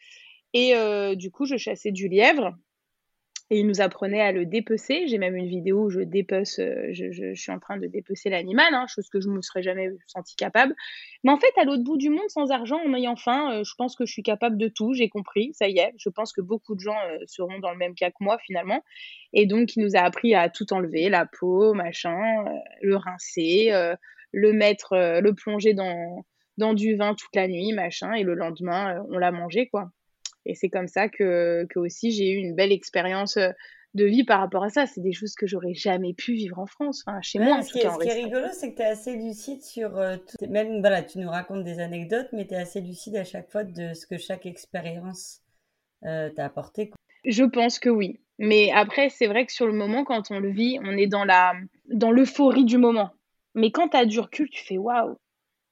Et 0.54 0.74
euh, 0.74 1.14
du 1.14 1.30
coup, 1.30 1.46
je 1.46 1.56
chassais 1.56 1.92
du 1.92 2.08
lièvre. 2.08 2.54
Et 3.50 3.58
il 3.58 3.66
nous 3.66 3.82
apprenait 3.82 4.22
à 4.22 4.32
le 4.32 4.46
dépecer. 4.46 5.08
J'ai 5.08 5.18
même 5.18 5.36
une 5.36 5.46
vidéo 5.46 5.84
où 5.84 5.90
je 5.90 6.00
dépece, 6.00 6.58
euh, 6.58 6.88
je, 6.92 7.34
suis 7.34 7.52
en 7.52 7.58
train 7.58 7.76
de 7.76 7.86
dépecer 7.86 8.30
l'animal, 8.30 8.72
hein, 8.72 8.86
chose 8.86 9.10
que 9.10 9.20
je 9.20 9.28
ne 9.28 9.34
me 9.34 9.42
serais 9.42 9.62
jamais 9.62 9.90
senti 10.06 10.36
capable. 10.36 10.74
Mais 11.22 11.32
en 11.32 11.36
fait, 11.36 11.52
à 11.58 11.64
l'autre 11.64 11.82
bout 11.82 11.98
du 11.98 12.08
monde, 12.08 12.30
sans 12.30 12.50
argent, 12.50 12.80
en 12.82 12.94
ayant 12.94 13.16
faim, 13.16 13.52
euh, 13.52 13.64
je 13.64 13.74
pense 13.76 13.94
que 13.94 14.06
je 14.06 14.12
suis 14.12 14.22
capable 14.22 14.56
de 14.56 14.68
tout. 14.68 14.94
J'ai 14.94 15.10
compris, 15.10 15.52
ça 15.52 15.68
y 15.68 15.78
est. 15.78 15.92
Je 15.98 16.08
pense 16.08 16.32
que 16.32 16.40
beaucoup 16.40 16.74
de 16.74 16.80
gens 16.80 16.96
seront 17.26 17.58
dans 17.58 17.72
le 17.72 17.76
même 17.76 17.94
cas 17.94 18.10
que 18.10 18.16
moi 18.20 18.38
finalement. 18.38 18.82
Et 19.34 19.44
donc, 19.44 19.76
il 19.76 19.82
nous 19.82 19.96
a 19.96 20.00
appris 20.00 20.34
à 20.34 20.48
tout 20.48 20.72
enlever, 20.72 21.10
la 21.10 21.26
peau, 21.26 21.74
machin, 21.74 22.16
le 22.80 22.96
rincer, 22.96 23.70
le 24.32 24.52
mettre, 24.54 24.96
le 25.20 25.34
plonger 25.34 25.74
dans 25.74 26.24
dans 26.58 26.74
du 26.74 26.96
vin 26.96 27.14
toute 27.14 27.34
la 27.34 27.48
nuit, 27.48 27.72
machin. 27.72 28.14
Et 28.14 28.22
le 28.22 28.34
lendemain, 28.34 29.04
on 29.10 29.18
l'a 29.18 29.32
mangé, 29.32 29.68
quoi. 29.68 29.90
Et 30.46 30.54
c'est 30.54 30.68
comme 30.68 30.88
ça 30.88 31.08
que, 31.08 31.66
que 31.70 31.78
aussi 31.78 32.10
j'ai 32.10 32.30
eu 32.30 32.36
une 32.36 32.54
belle 32.54 32.72
expérience 32.72 33.36
euh, 33.36 33.50
de 33.94 34.04
vie 34.04 34.24
par 34.24 34.40
rapport 34.40 34.64
à 34.64 34.70
ça. 34.70 34.86
C'est 34.86 35.00
des 35.00 35.12
choses 35.12 35.34
que 35.34 35.46
j'aurais 35.46 35.74
jamais 35.74 36.14
pu 36.14 36.32
vivre 36.32 36.58
en 36.58 36.66
France, 36.66 37.02
enfin, 37.06 37.20
chez 37.22 37.38
moi. 37.38 37.62
ce, 37.62 37.72
qui 37.72 37.80
est, 37.80 37.90
ce 37.90 37.98
qui 37.98 38.08
est 38.08 38.24
rigolo, 38.24 38.46
c'est 38.52 38.72
que 38.72 38.76
tu 38.76 38.82
es 38.82 38.86
assez 38.86 39.14
lucide 39.16 39.62
sur 39.62 39.96
euh, 39.98 40.16
tout. 40.16 40.46
Même, 40.48 40.80
voilà, 40.80 41.02
tu 41.02 41.18
nous 41.18 41.28
racontes 41.28 41.64
des 41.64 41.78
anecdotes, 41.78 42.28
mais 42.32 42.46
tu 42.46 42.54
es 42.54 42.58
assez 42.58 42.80
lucide 42.80 43.16
à 43.16 43.24
chaque 43.24 43.50
fois 43.50 43.64
de 43.64 43.94
ce 43.94 44.06
que 44.06 44.18
chaque 44.18 44.46
expérience 44.46 45.40
euh, 46.04 46.30
t'a 46.30 46.46
apporté. 46.46 46.90
Je 47.24 47.44
pense 47.44 47.78
que 47.78 47.90
oui. 47.90 48.20
Mais 48.38 48.72
après, 48.72 49.08
c'est 49.08 49.26
vrai 49.26 49.46
que 49.46 49.52
sur 49.52 49.66
le 49.66 49.72
moment, 49.72 50.04
quand 50.04 50.30
on 50.30 50.40
le 50.40 50.50
vit, 50.50 50.78
on 50.82 50.96
est 50.96 51.06
dans 51.06 51.24
la 51.24 51.52
dans 51.88 52.10
l'euphorie 52.10 52.64
du 52.64 52.78
moment. 52.78 53.10
Mais 53.54 53.70
quand 53.70 53.90
tu 53.90 53.96
as 53.96 54.06
du 54.06 54.18
recul, 54.18 54.48
tu 54.48 54.64
fais 54.64 54.78
waouh, 54.78 55.16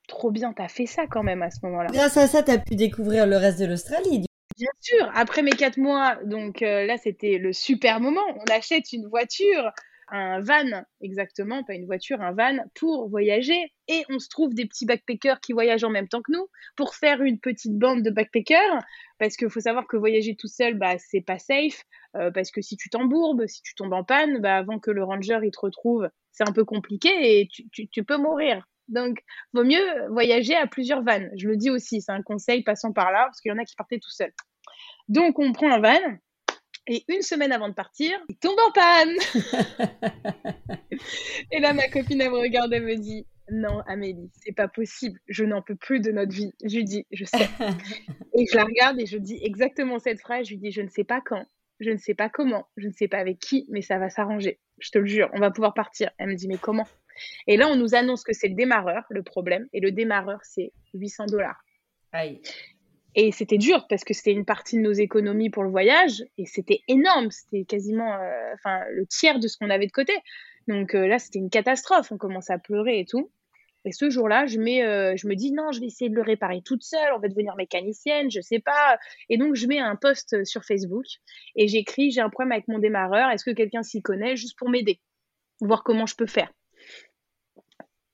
trop 0.06 0.30
bien, 0.30 0.52
tu 0.52 0.62
as 0.62 0.68
fait 0.68 0.86
ça 0.86 1.06
quand 1.08 1.22
même 1.22 1.42
à 1.42 1.50
ce 1.50 1.58
moment-là. 1.64 1.88
Grâce 1.90 2.16
à 2.16 2.28
ça, 2.28 2.42
tu 2.42 2.50
as 2.50 2.58
pu 2.58 2.76
découvrir 2.76 3.26
le 3.26 3.36
reste 3.36 3.58
de 3.58 3.66
l'Australie. 3.66 4.24
Bien 4.56 4.68
sûr, 4.80 5.10
après 5.14 5.42
mes 5.42 5.52
quatre 5.52 5.78
mois, 5.78 6.16
donc 6.24 6.62
euh, 6.62 6.84
là 6.84 6.98
c'était 6.98 7.38
le 7.38 7.52
super 7.52 8.00
moment. 8.00 8.24
On 8.36 8.52
achète 8.52 8.92
une 8.92 9.06
voiture, 9.08 9.70
un 10.10 10.40
van, 10.40 10.84
exactement, 11.00 11.62
pas 11.64 11.74
une 11.74 11.86
voiture, 11.86 12.20
un 12.20 12.32
van 12.32 12.58
pour 12.74 13.08
voyager. 13.08 13.72
Et 13.88 14.04
on 14.08 14.18
se 14.18 14.28
trouve 14.28 14.54
des 14.54 14.66
petits 14.66 14.86
backpackers 14.86 15.40
qui 15.40 15.52
voyagent 15.52 15.84
en 15.84 15.90
même 15.90 16.08
temps 16.08 16.22
que 16.22 16.32
nous 16.32 16.46
pour 16.76 16.94
faire 16.94 17.22
une 17.22 17.38
petite 17.38 17.76
bande 17.78 18.02
de 18.02 18.10
backpackers. 18.10 18.82
Parce 19.18 19.36
qu'il 19.36 19.50
faut 19.50 19.60
savoir 19.60 19.86
que 19.86 19.96
voyager 19.96 20.36
tout 20.36 20.48
seul, 20.48 20.74
bah, 20.74 20.98
c'est 20.98 21.20
pas 21.20 21.38
safe. 21.38 21.84
Euh, 22.16 22.30
parce 22.30 22.50
que 22.50 22.60
si 22.60 22.76
tu 22.76 22.90
t'embourbes, 22.90 23.46
si 23.46 23.62
tu 23.62 23.74
tombes 23.74 23.92
en 23.92 24.04
panne, 24.04 24.40
bah, 24.40 24.56
avant 24.56 24.78
que 24.78 24.90
le 24.90 25.04
ranger 25.04 25.38
il 25.44 25.50
te 25.52 25.60
retrouve, 25.60 26.08
c'est 26.32 26.48
un 26.48 26.52
peu 26.52 26.64
compliqué 26.64 27.40
et 27.40 27.48
tu, 27.48 27.88
tu, 27.88 28.04
peux 28.04 28.16
mourir. 28.16 28.66
Donc, 28.90 29.18
vaut 29.52 29.64
mieux 29.64 30.08
voyager 30.10 30.54
à 30.54 30.66
plusieurs 30.66 31.02
vannes. 31.02 31.30
Je 31.36 31.48
le 31.48 31.56
dis 31.56 31.70
aussi, 31.70 32.02
c'est 32.02 32.12
un 32.12 32.22
conseil 32.22 32.62
passant 32.62 32.92
par 32.92 33.12
là, 33.12 33.24
parce 33.24 33.40
qu'il 33.40 33.50
y 33.50 33.52
en 33.52 33.58
a 33.58 33.64
qui 33.64 33.76
partaient 33.76 33.98
tout 33.98 34.10
seuls. 34.10 34.32
Donc, 35.08 35.38
on 35.38 35.52
prend 35.52 35.70
un 35.70 35.80
van, 35.80 36.18
et 36.86 37.04
une 37.08 37.22
semaine 37.22 37.52
avant 37.52 37.68
de 37.68 37.74
partir, 37.74 38.18
il 38.28 38.36
tombe 38.36 38.58
en 38.58 38.72
panne. 38.72 39.16
et 41.52 41.60
là, 41.60 41.72
ma 41.72 41.88
copine, 41.88 42.20
elle 42.20 42.30
me 42.30 42.38
regarde, 42.38 42.72
elle 42.72 42.84
me 42.84 42.96
dit 42.96 43.26
Non, 43.50 43.80
Amélie, 43.86 44.30
c'est 44.32 44.54
pas 44.54 44.66
possible. 44.66 45.20
Je 45.28 45.44
n'en 45.44 45.62
peux 45.62 45.76
plus 45.76 46.00
de 46.00 46.10
notre 46.10 46.32
vie. 46.32 46.52
Je 46.64 46.76
lui 46.76 46.84
dis 46.84 47.06
Je 47.12 47.24
sais. 47.24 47.48
et 48.34 48.46
je 48.50 48.56
la 48.56 48.64
regarde 48.64 49.00
et 49.00 49.06
je 49.06 49.18
dis 49.18 49.38
exactement 49.42 49.98
cette 49.98 50.20
phrase. 50.20 50.46
Je 50.46 50.54
lui 50.54 50.58
dis 50.58 50.72
Je 50.72 50.82
ne 50.82 50.88
sais 50.88 51.04
pas 51.04 51.20
quand, 51.24 51.44
je 51.78 51.90
ne 51.90 51.98
sais 51.98 52.14
pas 52.14 52.28
comment, 52.28 52.66
je 52.76 52.88
ne 52.88 52.92
sais 52.92 53.08
pas 53.08 53.18
avec 53.18 53.38
qui, 53.38 53.66
mais 53.68 53.82
ça 53.82 53.98
va 53.98 54.10
s'arranger. 54.10 54.58
Je 54.78 54.90
te 54.90 54.98
le 54.98 55.06
jure, 55.06 55.30
on 55.34 55.38
va 55.38 55.50
pouvoir 55.50 55.74
partir. 55.74 56.10
Elle 56.18 56.28
me 56.28 56.34
dit 56.34 56.48
Mais 56.48 56.58
comment? 56.58 56.86
Et 57.46 57.56
là, 57.56 57.68
on 57.68 57.76
nous 57.76 57.94
annonce 57.94 58.22
que 58.22 58.32
c'est 58.32 58.48
le 58.48 58.54
démarreur, 58.54 59.04
le 59.10 59.22
problème. 59.22 59.66
Et 59.72 59.80
le 59.80 59.92
démarreur, 59.92 60.40
c'est 60.42 60.72
800 60.94 61.26
dollars. 61.26 61.62
Aïe. 62.12 62.40
Et 63.16 63.32
c'était 63.32 63.58
dur 63.58 63.86
parce 63.88 64.04
que 64.04 64.14
c'était 64.14 64.32
une 64.32 64.44
partie 64.44 64.76
de 64.76 64.82
nos 64.82 64.92
économies 64.92 65.50
pour 65.50 65.64
le 65.64 65.70
voyage 65.70 66.24
et 66.38 66.46
c'était 66.46 66.80
énorme. 66.86 67.30
C'était 67.30 67.64
quasiment 67.64 68.14
euh, 68.14 68.54
enfin, 68.54 68.84
le 68.92 69.06
tiers 69.06 69.40
de 69.40 69.48
ce 69.48 69.58
qu'on 69.58 69.70
avait 69.70 69.86
de 69.86 69.92
côté. 69.92 70.12
Donc 70.68 70.94
euh, 70.94 71.06
là, 71.06 71.18
c'était 71.18 71.40
une 71.40 71.50
catastrophe. 71.50 72.12
On 72.12 72.18
commençait 72.18 72.52
à 72.52 72.58
pleurer 72.58 73.00
et 73.00 73.04
tout. 73.04 73.30
Et 73.84 73.92
ce 73.92 74.10
jour-là, 74.10 74.46
je, 74.46 74.58
mets, 74.58 74.84
euh, 74.84 75.14
je 75.16 75.26
me 75.26 75.34
dis 75.34 75.52
non, 75.52 75.72
je 75.72 75.80
vais 75.80 75.86
essayer 75.86 76.10
de 76.10 76.14
le 76.14 76.22
réparer 76.22 76.60
toute 76.62 76.82
seule. 76.82 77.12
On 77.16 77.18
va 77.18 77.28
devenir 77.28 77.56
mécanicienne, 77.56 78.30
je 78.30 78.40
sais 78.40 78.60
pas. 78.60 78.98
Et 79.28 79.38
donc, 79.38 79.56
je 79.56 79.66
mets 79.66 79.80
un 79.80 79.96
post 79.96 80.44
sur 80.44 80.64
Facebook 80.64 81.06
et 81.56 81.66
j'écris 81.66 82.10
j'ai 82.10 82.20
un 82.20 82.28
problème 82.28 82.52
avec 82.52 82.68
mon 82.68 82.78
démarreur. 82.78 83.30
Est-ce 83.30 83.44
que 83.44 83.50
quelqu'un 83.50 83.82
s'y 83.82 84.02
connaît 84.02 84.36
juste 84.36 84.56
pour 84.58 84.68
m'aider, 84.68 85.00
voir 85.60 85.82
comment 85.82 86.06
je 86.06 86.14
peux 86.14 86.26
faire. 86.26 86.52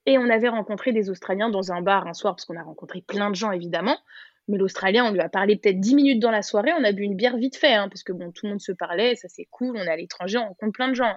Et 0.07 0.19
on 0.19 0.31
avait 0.31 0.49
rencontré 0.49 0.93
des 0.93 1.11
Australiens 1.11 1.51
dans 1.51 1.73
un 1.73 1.83
bar 1.83 2.07
un 2.07 2.15
soir, 2.15 2.35
parce 2.35 2.45
qu'on 2.45 2.57
a 2.57 2.63
rencontré 2.63 3.03
plein 3.03 3.31
de 3.31 3.35
gens 3.35 3.51
évidemment. 3.51 3.99
Mais 4.49 4.59
l'Australien, 4.59 5.05
on 5.07 5.13
lui 5.13 5.21
a 5.21 5.29
parlé 5.29 5.57
peut-être 5.57 5.81
10 5.81 5.95
minutes 5.97 6.21
dans 6.21 6.31
la 6.31 6.43
soirée, 6.43 6.73
on 6.73 6.85
a 6.85 6.93
bu 6.93 7.03
une 7.03 7.17
bière 7.17 7.37
vite 7.37 7.57
fait, 7.57 7.75
hein, 7.75 7.89
parce 7.89 8.05
que 8.05 8.13
bon, 8.13 8.31
tout 8.31 8.47
le 8.47 8.51
monde 8.51 8.61
se 8.61 8.71
parlait, 8.71 9.17
ça 9.17 9.29
c'est 9.29 9.47
cool, 9.51 9.77
on 9.77 9.83
est 9.83 9.91
à 9.91 9.97
l'étranger, 9.97 10.39
on 10.39 10.49
rencontre 10.49 10.73
plein 10.73 10.89
de 10.89 10.95
gens. 10.95 11.17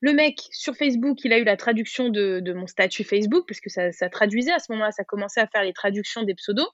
Le 0.00 0.12
mec, 0.12 0.40
sur 0.52 0.76
Facebook, 0.76 1.24
il 1.24 1.32
a 1.32 1.38
eu 1.38 1.44
la 1.44 1.56
traduction 1.56 2.08
de, 2.08 2.52
mon 2.52 2.68
statut 2.68 3.02
Facebook, 3.02 3.46
parce 3.48 3.60
que 3.60 3.70
ça, 3.70 4.08
traduisait 4.10 4.52
à 4.52 4.60
ce 4.60 4.70
moment-là, 4.72 4.92
ça 4.92 5.04
commençait 5.04 5.40
à 5.40 5.48
faire 5.48 5.64
les 5.64 5.72
traductions 5.72 6.22
des 6.22 6.34
pseudos. 6.34 6.68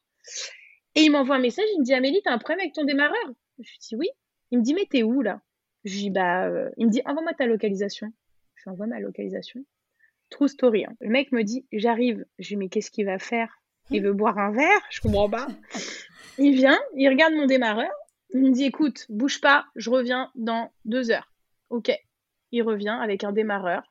Et 0.95 1.03
il 1.03 1.11
m'envoie 1.11 1.37
un 1.37 1.41
message, 1.41 1.65
il 1.75 1.81
me 1.81 1.85
dit 1.85 1.95
Amélie, 1.95 2.21
t'as 2.23 2.33
un 2.33 2.39
problème 2.39 2.61
avec 2.61 2.75
ton 2.75 2.85
démarreur? 2.85 3.25
Je 3.59 3.71
lui 3.71 3.79
dis 3.81 3.97
oui. 3.97 4.09
Il 4.51 4.59
me 4.59 4.63
dit 4.63 4.75
mais 4.75 4.87
t'es 4.91 5.03
où 5.03 5.23
là? 5.23 5.41
Je 5.85 5.95
lui 5.95 6.01
dis 6.01 6.11
bah. 6.11 6.47
Euh, 6.47 6.69
il 6.77 6.87
me 6.87 6.91
dit 6.91 7.01
envoie-moi 7.07 7.33
ta 7.33 7.47
localisation. 7.47 8.13
Je 8.57 8.65
lui 8.65 8.71
envoie 8.73 8.87
ma 8.87 9.01
localisation. 9.01 9.65
True 10.33 10.49
story. 10.49 10.87
Hein. 10.87 10.95
Le 11.01 11.11
mec 11.11 11.31
me 11.31 11.45
dit 11.45 11.67
j'arrive. 11.73 12.25
Je 12.39 12.49
lui 12.49 12.55
dis 12.55 12.57
mais 12.57 12.69
qu'est-ce 12.69 12.91
qu'il 12.91 13.07
va 13.07 13.19
faire? 13.19 13.49
Il 13.91 14.03
veut 14.03 14.15
boire 14.15 14.39
un 14.39 14.51
verre, 14.51 14.81
je 14.91 15.01
comprends 15.01 15.29
pas. 15.29 15.47
Il 16.39 16.55
vient, 16.55 16.81
il 16.97 17.09
regarde 17.09 17.35
mon 17.35 17.45
démarreur, 17.45 17.91
il 18.31 18.41
me 18.41 18.51
dit 18.51 18.65
écoute, 18.65 19.05
bouge 19.11 19.41
pas, 19.41 19.67
je 19.77 19.91
reviens 19.91 20.31
dans 20.35 20.73
deux 20.87 21.11
heures. 21.11 21.31
Ok. 21.69 21.93
Il 22.53 22.63
revient 22.63 22.97
avec 23.01 23.25
un 23.25 23.33
démarreur. 23.33 23.83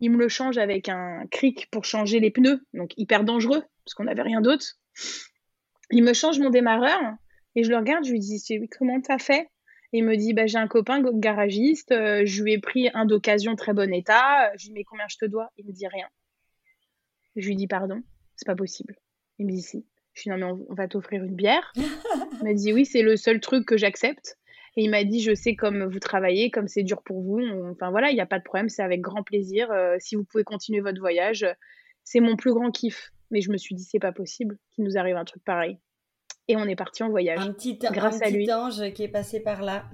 Il 0.00 0.10
me 0.10 0.18
le 0.18 0.28
change 0.28 0.58
avec 0.58 0.88
un 0.88 1.26
cric 1.30 1.70
pour 1.70 1.84
changer 1.84 2.20
les 2.20 2.30
pneus, 2.30 2.60
donc 2.74 2.92
hyper 2.98 3.24
dangereux, 3.24 3.62
parce 3.84 3.94
qu'on 3.94 4.04
n'avait 4.04 4.22
rien 4.22 4.42
d'autre. 4.42 4.66
Il 5.90 6.04
me 6.04 6.12
change 6.12 6.38
mon 6.38 6.50
démarreur 6.50 7.00
et 7.54 7.64
je 7.64 7.70
le 7.70 7.76
regarde, 7.78 8.04
je 8.04 8.12
lui 8.12 8.20
dis 8.20 8.42
comment 8.78 9.00
t'as 9.00 9.18
fait? 9.18 9.48
Il 9.92 10.04
me 10.04 10.16
dit 10.16 10.34
bah, 10.34 10.46
j'ai 10.46 10.58
un 10.58 10.68
copain 10.68 11.02
garagiste, 11.02 11.92
euh, 11.92 12.22
je 12.24 12.42
lui 12.42 12.52
ai 12.52 12.58
pris 12.58 12.90
un 12.92 13.06
d'occasion 13.06 13.56
très 13.56 13.72
bon 13.72 13.92
état. 13.92 14.50
Je 14.56 14.66
lui 14.66 14.68
dis 14.68 14.72
mais 14.72 14.84
combien 14.84 15.06
je 15.08 15.16
te 15.16 15.24
dois? 15.24 15.50
Il 15.56 15.66
me 15.66 15.72
dit 15.72 15.86
rien. 15.86 16.06
Je 17.36 17.46
lui 17.46 17.56
dis 17.56 17.66
pardon, 17.66 18.02
c'est 18.36 18.46
pas 18.46 18.56
possible. 18.56 18.96
Il 19.38 19.46
me 19.46 19.52
dit 19.52 19.62
si. 19.62 19.86
Je 20.12 20.22
suis 20.22 20.30
non, 20.30 20.36
mais 20.36 20.44
on, 20.44 20.74
va 20.74 20.88
t'offrir 20.88 21.22
une 21.24 21.36
bière. 21.36 21.72
il 21.76 22.44
m'a 22.44 22.52
dit 22.52 22.72
oui, 22.72 22.84
c'est 22.84 23.02
le 23.02 23.16
seul 23.16 23.40
truc 23.40 23.66
que 23.66 23.76
j'accepte. 23.76 24.36
Et 24.76 24.82
il 24.82 24.90
m'a 24.90 25.04
dit 25.04 25.22
je 25.22 25.34
sais 25.34 25.54
comme 25.54 25.84
vous 25.84 26.00
travaillez, 26.00 26.50
comme 26.50 26.68
c'est 26.68 26.82
dur 26.82 27.02
pour 27.02 27.22
vous. 27.22 27.40
enfin 27.70 27.90
voilà, 27.90 28.10
il 28.10 28.14
n'y 28.14 28.20
a 28.20 28.26
pas 28.26 28.38
de 28.38 28.44
problème, 28.44 28.68
c'est 28.68 28.82
avec 28.82 29.00
grand 29.00 29.22
plaisir. 29.22 29.70
Euh, 29.70 29.96
si 30.00 30.16
vous 30.16 30.24
pouvez 30.24 30.44
continuer 30.44 30.80
votre 30.80 31.00
voyage, 31.00 31.46
c'est 32.04 32.20
mon 32.20 32.36
plus 32.36 32.52
grand 32.52 32.70
kiff. 32.70 33.12
Mais 33.30 33.40
je 33.40 33.50
me 33.50 33.56
suis 33.56 33.74
dit 33.74 33.84
c'est 33.84 33.98
pas 33.98 34.12
possible 34.12 34.58
qu'il 34.70 34.84
nous 34.84 34.98
arrive 34.98 35.16
un 35.16 35.24
truc 35.24 35.42
pareil. 35.44 35.78
Et 36.48 36.56
on 36.56 36.64
est 36.64 36.76
parti 36.76 37.02
en 37.02 37.10
voyage. 37.10 37.38
Un 37.40 37.52
petit, 37.52 37.78
grâce 37.78 38.22
à 38.22 38.30
lui. 38.30 38.50
ange 38.50 38.92
qui 38.92 39.04
est 39.04 39.08
passé 39.08 39.40
par 39.40 39.62
là. 39.62 39.84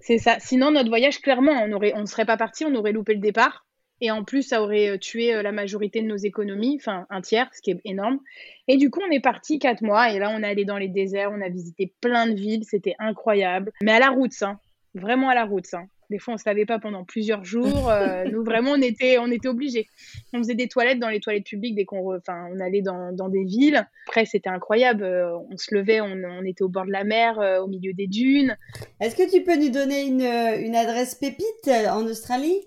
C'est 0.00 0.18
ça. 0.18 0.38
Sinon, 0.38 0.70
notre 0.70 0.88
voyage, 0.88 1.20
clairement, 1.20 1.52
on 1.52 1.68
ne 1.68 1.94
on 1.94 2.06
serait 2.06 2.24
pas 2.24 2.36
parti, 2.36 2.64
on 2.64 2.74
aurait 2.74 2.92
loupé 2.92 3.14
le 3.14 3.20
départ. 3.20 3.66
Et 4.00 4.10
en 4.10 4.24
plus, 4.24 4.42
ça 4.42 4.62
aurait 4.62 4.88
euh, 4.88 4.98
tué 4.98 5.34
euh, 5.34 5.42
la 5.42 5.52
majorité 5.52 6.00
de 6.00 6.06
nos 6.06 6.16
économies, 6.16 6.78
enfin 6.80 7.06
un 7.10 7.20
tiers, 7.20 7.50
ce 7.52 7.60
qui 7.60 7.72
est 7.72 7.80
énorme. 7.84 8.18
Et 8.66 8.78
du 8.78 8.90
coup, 8.90 9.00
on 9.06 9.10
est 9.10 9.20
parti 9.20 9.58
quatre 9.58 9.82
mois. 9.82 10.10
Et 10.10 10.18
là, 10.18 10.30
on 10.34 10.42
est 10.42 10.46
allé 10.46 10.64
dans 10.64 10.78
les 10.78 10.88
déserts, 10.88 11.30
on 11.32 11.42
a 11.42 11.48
visité 11.48 11.92
plein 12.00 12.26
de 12.26 12.34
villes, 12.34 12.64
c'était 12.64 12.94
incroyable. 12.98 13.72
Mais 13.82 13.92
à 13.92 13.98
la 13.98 14.08
route, 14.08 14.32
ça. 14.32 14.58
Vraiment 14.94 15.28
à 15.28 15.34
la 15.34 15.44
route, 15.44 15.66
ça. 15.66 15.82
Des 16.10 16.18
fois, 16.18 16.34
on 16.34 16.36
se 16.36 16.44
lavait 16.46 16.66
pas 16.66 16.78
pendant 16.78 17.04
plusieurs 17.04 17.44
jours. 17.44 17.90
Euh, 18.00 18.24
nous, 18.30 18.44
vraiment, 18.44 18.72
on 18.72 18.80
était, 18.80 19.18
on 19.18 19.30
était 19.30 19.48
obligés. 19.48 19.88
On 20.32 20.38
faisait 20.38 20.54
des 20.54 20.68
toilettes 20.68 21.00
dans 21.00 21.08
les 21.08 21.18
toilettes 21.18 21.44
publiques 21.44 21.74
dès 21.74 21.84
qu'on, 21.84 22.16
enfin, 22.16 22.48
on 22.54 22.60
allait 22.60 22.82
dans, 22.82 23.12
dans, 23.12 23.28
des 23.28 23.44
villes. 23.44 23.86
Après, 24.06 24.26
c'était 24.26 24.48
incroyable. 24.48 25.04
on 25.04 25.56
se 25.56 25.74
levait, 25.74 26.00
on, 26.00 26.06
on, 26.06 26.44
était 26.44 26.62
au 26.62 26.68
bord 26.68 26.86
de 26.86 26.92
la 26.92 27.04
mer, 27.04 27.38
au 27.62 27.66
milieu 27.66 27.92
des 27.92 28.06
dunes. 28.06 28.56
Est-ce 29.00 29.16
que 29.16 29.28
tu 29.30 29.42
peux 29.42 29.56
nous 29.56 29.70
donner 29.70 30.06
une, 30.06 30.22
une 30.22 30.76
adresse 30.76 31.14
pépite 31.14 31.68
en 31.68 32.06
Australie? 32.06 32.60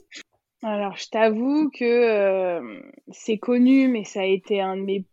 Alors, 0.64 0.96
je 0.96 1.10
t'avoue 1.10 1.70
que 1.72 1.84
euh, 1.84 2.80
c'est 3.12 3.38
connu, 3.38 3.90
mais 3.90 4.06
ça 4.06 4.22
a 4.22 4.26
été 4.26 4.62
un 4.62 4.78
de 4.78 4.82
mes. 4.84 5.06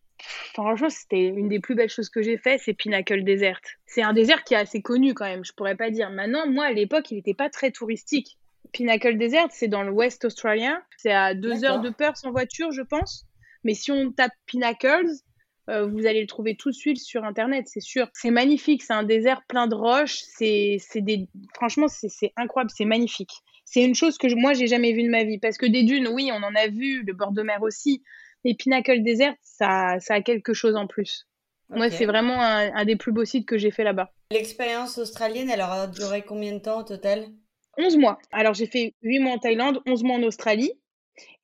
Franchement, 0.53 0.91
c'était 0.91 1.27
une 1.27 1.49
des 1.49 1.61
plus 1.61 1.75
belles 1.75 1.91
choses 1.91 2.09
que 2.09 2.23
j'ai 2.23 2.39
fait, 2.39 2.59
c'est 2.59 2.75
Pinnacle 2.75 3.25
Desert. 3.25 3.61
C'est 3.87 4.03
un 4.03 4.13
désert 4.13 4.45
qui 4.45 4.55
est 4.55 4.59
assez 4.59 4.83
connu 4.83 5.15
quand 5.15 5.27
même, 5.27 5.45
je 5.45 5.53
pourrais 5.53 5.77
pas 5.77 5.91
dire. 5.91 6.11
Maintenant, 6.11 6.47
moi, 6.49 6.67
à 6.67 6.73
l'époque, 6.73 7.11
il 7.11 7.17
n'était 7.17 7.35
pas 7.35 7.51
très 7.51 7.71
touristique. 7.71 8.39
Pinnacle 8.73 9.19
Desert, 9.19 9.49
c'est 9.51 9.69
dans 9.69 9.83
le 9.83 9.91
West 9.91 10.25
australien. 10.25 10.81
C'est 10.97 11.13
à 11.13 11.35
deux 11.35 11.65
heures 11.65 11.81
de 11.81 11.91
Perth 11.91 12.25
en 12.25 12.31
voiture, 12.31 12.71
je 12.73 12.83
pense. 12.83 13.27
Mais 13.65 13.75
si 13.75 13.91
on 13.91 14.13
tape 14.13 14.33
Pinnacles, 14.47 15.11
euh, 15.69 15.87
vous 15.87 16.07
allez 16.07 16.21
le 16.21 16.27
trouver 16.27 16.57
tout 16.57 16.71
de 16.71 16.75
suite 16.75 16.99
sur 16.99 17.25
Internet, 17.25 17.67
c'est 17.69 17.81
sûr. 17.81 18.09
C'est 18.13 18.31
magnifique, 18.31 18.83
c'est 18.83 18.93
un 18.93 19.03
désert 19.03 19.43
plein 19.49 19.67
de 19.67 19.75
roches. 19.75 20.21
C'est, 20.37 20.79
des... 20.97 21.29
Franchement, 21.55 21.87
c'est 21.89 22.33
incroyable, 22.37 22.71
c'est 22.75 22.85
magnifique 22.85 23.33
c'est 23.71 23.85
une 23.85 23.95
chose 23.95 24.19
que 24.19 24.27
moi 24.35 24.53
j'ai 24.53 24.67
jamais 24.67 24.93
vue 24.93 25.05
de 25.05 25.09
ma 25.09 25.23
vie 25.23 25.39
parce 25.39 25.57
que 25.57 25.67
des 25.67 25.85
dunes 25.85 26.09
oui 26.09 26.31
on 26.33 26.43
en 26.43 26.55
a 26.57 26.67
vu 26.67 27.05
le 27.07 27.13
bord 27.13 27.31
de 27.31 27.43
mer 27.43 27.63
aussi 27.63 28.03
mais 28.45 28.55
Pinnacle 28.55 29.03
Desert 29.03 29.35
ça, 29.43 29.99
ça 30.01 30.15
a 30.15 30.21
quelque 30.23 30.53
chose 30.55 30.77
en 30.77 30.87
plus. 30.87 31.27
Moi 31.69 31.91
c'est 31.91 32.07
vraiment 32.07 32.41
un, 32.41 32.85
des 32.85 32.97
plus 32.97 33.13
beaux 33.13 33.25
sites 33.25 33.47
que 33.47 33.59
j'ai 33.59 33.71
fait 33.71 33.85
là-bas. 33.85 34.13
L'expérience 34.33 34.99
australienne 34.99 35.51
elle 35.51 35.61
aura 35.61 35.87
duré 35.87 36.23
combien 36.23 36.53
de 36.53 36.59
temps 36.59 36.81
au 36.81 36.83
total? 36.83 37.27
11 37.79 37.97
mois. 37.97 38.19
Alors 38.33 38.55
j'ai 38.55 38.67
fait 38.67 38.95
8 39.03 39.21
mois 39.21 39.35
en 39.35 39.39
Thaïlande 39.39 39.81
11 39.87 40.03
mois 40.03 40.17
en 40.17 40.23
Australie. 40.23 40.73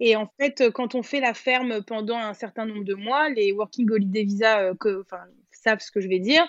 Et 0.01 0.17
en 0.17 0.29
fait 0.41 0.71
quand 0.71 0.95
on 0.95 1.03
fait 1.03 1.21
la 1.21 1.35
ferme 1.35 1.83
pendant 1.85 2.17
un 2.17 2.35
certain 2.35 2.67
nombre 2.67 2.85
de 2.85 2.95
mois 2.95 3.29
les 3.29 3.53
working 3.53 3.89
holiday 3.91 4.25
visa 4.25 4.61
euh, 4.61 4.75
que, 4.75 5.03
enfin, 5.03 5.23
savent 5.53 5.81
ce 5.81 5.93
que 5.93 6.01
je 6.01 6.09
vais 6.09 6.19
dire. 6.19 6.47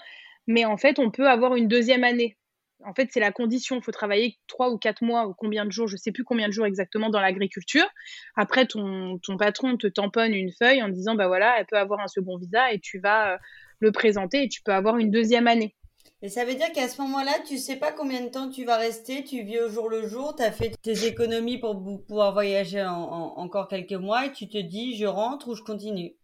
Mais 0.47 0.65
en 0.65 0.77
fait 0.77 0.97
on 0.97 1.11
peut 1.11 1.27
avoir 1.27 1.55
une 1.55 1.67
deuxième 1.67 2.03
année 2.03 2.37
en 2.85 2.93
fait, 2.93 3.09
c'est 3.11 3.19
la 3.19 3.31
condition. 3.31 3.77
Il 3.77 3.83
faut 3.83 3.91
travailler 3.91 4.37
trois 4.47 4.69
ou 4.69 4.77
quatre 4.77 5.01
mois 5.01 5.27
ou 5.27 5.33
combien 5.33 5.65
de 5.65 5.71
jours, 5.71 5.87
je 5.87 5.93
ne 5.93 5.97
sais 5.97 6.11
plus 6.11 6.23
combien 6.23 6.47
de 6.47 6.53
jours 6.53 6.65
exactement 6.65 7.09
dans 7.09 7.19
l'agriculture. 7.19 7.87
Après, 8.35 8.65
ton, 8.65 9.17
ton, 9.19 9.37
patron 9.37 9.77
te 9.77 9.87
tamponne 9.87 10.33
une 10.33 10.51
feuille 10.51 10.81
en 10.83 10.89
disant, 10.89 11.15
bah 11.15 11.27
voilà, 11.27 11.59
elle 11.59 11.65
peut 11.65 11.77
avoir 11.77 11.99
un 11.99 12.07
second 12.07 12.37
visa 12.37 12.71
et 12.71 12.79
tu 12.79 12.99
vas 12.99 13.33
euh, 13.33 13.37
le 13.79 13.91
présenter 13.91 14.43
et 14.43 14.49
tu 14.49 14.61
peux 14.61 14.73
avoir 14.73 14.97
une 14.97 15.11
deuxième 15.11 15.47
année. 15.47 15.75
Et 16.21 16.29
ça 16.29 16.45
veut 16.45 16.55
dire 16.55 16.71
qu'à 16.71 16.87
ce 16.87 16.99
moment-là, 17.01 17.33
tu 17.47 17.57
sais 17.57 17.75
pas 17.75 17.91
combien 17.91 18.21
de 18.21 18.29
temps 18.29 18.49
tu 18.49 18.65
vas 18.65 18.77
rester, 18.77 19.23
tu 19.23 19.43
vis 19.43 19.59
au 19.59 19.69
jour 19.69 19.87
le 19.87 20.07
jour, 20.07 20.35
tu 20.35 20.41
as 20.41 20.51
fait 20.51 20.71
tes 20.81 21.05
économies 21.05 21.59
pour 21.59 21.79
pouvoir 22.07 22.33
voyager 22.33 22.83
encore 22.83 23.67
quelques 23.67 23.93
mois 23.93 24.25
et 24.25 24.31
tu 24.31 24.47
te 24.49 24.57
dis, 24.57 24.97
je 24.97 25.05
rentre 25.05 25.49
ou 25.49 25.55
je 25.55 25.61
continue? 25.61 26.15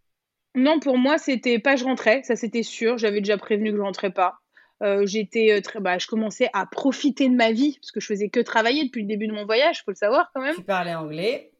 Non, 0.55 0.79
pour 0.79 0.97
moi, 0.97 1.17
c'était 1.17 1.59
pas 1.59 1.75
je 1.75 1.83
rentrais, 1.83 2.23
ça 2.23 2.35
c'était 2.35 2.63
sûr. 2.63 2.97
J'avais 2.97 3.21
déjà 3.21 3.37
prévenu 3.37 3.71
que 3.71 3.77
je 3.77 3.81
rentrais 3.81 4.11
pas. 4.11 4.42
Euh, 4.81 5.05
j'étais 5.05 5.51
euh, 5.51 5.61
très, 5.61 5.79
bah, 5.79 5.97
je 5.97 6.07
commençais 6.07 6.49
à 6.53 6.65
profiter 6.65 7.29
de 7.29 7.35
ma 7.35 7.51
vie 7.51 7.77
parce 7.79 7.91
que 7.91 7.99
je 7.99 8.07
faisais 8.07 8.29
que 8.29 8.39
travailler 8.39 8.83
depuis 8.85 9.01
le 9.01 9.07
début 9.07 9.27
de 9.27 9.33
mon 9.33 9.45
voyage, 9.45 9.83
faut 9.83 9.91
le 9.91 9.95
savoir 9.95 10.31
quand 10.33 10.41
même. 10.41 10.55
Tu 10.55 10.63
parlais 10.63 10.95
anglais. 10.95 11.51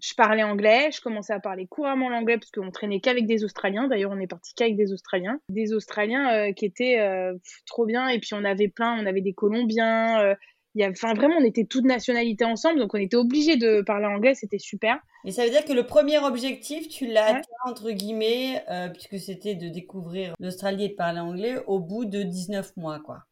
je 0.00 0.14
parlais 0.14 0.42
anglais, 0.42 0.90
je 0.92 1.00
commençais 1.00 1.32
à 1.32 1.40
parler 1.40 1.66
couramment 1.66 2.08
l'anglais 2.08 2.38
parce 2.38 2.50
qu'on 2.50 2.70
traînait 2.70 3.00
qu'avec 3.00 3.26
des 3.26 3.44
Australiens. 3.44 3.88
D'ailleurs, 3.88 4.12
on 4.12 4.20
est 4.20 4.26
parti 4.26 4.54
qu'avec 4.54 4.76
des 4.76 4.92
Australiens, 4.92 5.40
des 5.50 5.74
Australiens 5.74 6.32
euh, 6.32 6.52
qui 6.52 6.64
étaient 6.64 7.00
euh, 7.00 7.34
trop 7.66 7.84
bien. 7.84 8.08
Et 8.08 8.18
puis 8.18 8.30
on 8.32 8.44
avait 8.44 8.68
plein, 8.68 8.98
on 8.98 9.06
avait 9.06 9.20
des 9.20 9.34
Colombiens. 9.34 10.34
Euh, 10.70 10.76
il 10.76 10.80
y 10.80 10.84
a, 10.84 10.90
enfin 10.90 11.14
vraiment, 11.14 11.36
on 11.38 11.44
était 11.44 11.64
toutes 11.64 11.84
nationalités 11.84 12.44
ensemble, 12.44 12.78
donc 12.78 12.94
on 12.94 12.98
était 12.98 13.16
obligés 13.16 13.56
de 13.56 13.82
parler 13.82 14.06
anglais. 14.06 14.34
C'était 14.34 14.58
super. 14.58 14.98
Et 15.24 15.32
ça 15.32 15.44
veut 15.44 15.50
dire 15.50 15.64
que 15.64 15.72
le 15.72 15.84
premier 15.84 16.18
objectif, 16.18 16.88
tu 16.88 17.06
l'as 17.06 17.26
atteint 17.26 17.40
entre 17.66 17.90
guillemets, 17.90 18.64
puisque 18.92 19.18
c'était 19.18 19.54
de 19.54 19.68
découvrir 19.68 20.34
l'Australie 20.38 20.84
et 20.84 20.88
de 20.88 20.94
parler 20.94 21.20
anglais 21.20 21.56
au 21.66 21.78
bout 21.78 22.04
de 22.04 22.22
19 22.22 22.76
mois, 22.76 23.00
quoi. 23.00 23.24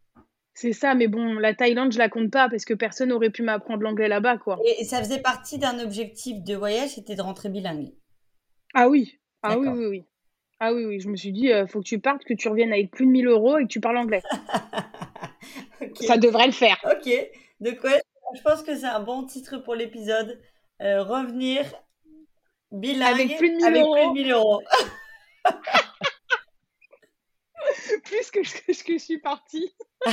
C'est 0.60 0.72
ça, 0.72 0.96
mais 0.96 1.06
bon, 1.06 1.34
la 1.34 1.54
Thaïlande, 1.54 1.92
je 1.92 1.98
la 1.98 2.08
compte 2.08 2.32
pas 2.32 2.48
parce 2.48 2.64
que 2.64 2.74
personne 2.74 3.10
n'aurait 3.10 3.30
pu 3.30 3.44
m'apprendre 3.44 3.80
l'anglais 3.84 4.08
là-bas, 4.08 4.38
quoi. 4.38 4.58
Et, 4.64 4.84
ça 4.84 4.98
faisait 4.98 5.20
partie 5.20 5.56
d'un 5.56 5.78
objectif 5.78 6.42
de 6.42 6.56
voyage, 6.56 6.96
c'était 6.96 7.14
de 7.14 7.22
rentrer 7.22 7.48
bilingue. 7.48 7.92
Ah 8.74 8.88
oui, 8.88 9.20
ah 9.44 9.56
oui, 9.56 9.68
oui, 9.68 9.86
oui. 9.86 10.04
Ah 10.58 10.74
oui, 10.74 10.84
oui, 10.84 10.98
je 10.98 11.08
me 11.08 11.14
suis 11.14 11.30
dit, 11.30 11.42
il 11.42 11.52
euh, 11.52 11.68
faut 11.68 11.78
que 11.78 11.86
tu 11.86 12.00
partes, 12.00 12.24
que 12.24 12.34
tu 12.34 12.48
reviennes 12.48 12.72
avec 12.72 12.90
plus 12.90 13.06
de 13.06 13.10
1000 13.12 13.28
euros 13.28 13.58
et 13.58 13.62
que 13.62 13.68
tu 13.68 13.80
parles 13.80 13.98
anglais. 13.98 14.22
Ça 16.00 16.16
devrait 16.16 16.46
le 16.46 16.52
faire. 16.52 16.78
Ok, 16.84 17.10
donc 17.60 17.82
ouais, 17.84 18.02
je 18.34 18.42
pense 18.42 18.62
que 18.62 18.76
c'est 18.76 18.86
un 18.86 19.00
bon 19.00 19.24
titre 19.24 19.58
pour 19.58 19.74
l'épisode. 19.74 20.40
Euh, 20.80 21.02
revenir 21.02 21.64
bilingue 22.70 23.14
avec 23.14 23.38
plus 23.38 23.50
de 23.50 23.56
1000 23.56 23.82
euros. 23.82 23.94
Plus 23.94 24.06
de 24.06 24.12
1000 24.12 24.32
euros. 24.32 24.62
plus 28.04 28.30
que 28.30 28.42
je, 28.42 28.84
que 28.84 28.92
je 28.92 28.98
suis 28.98 29.18
partie. 29.18 29.74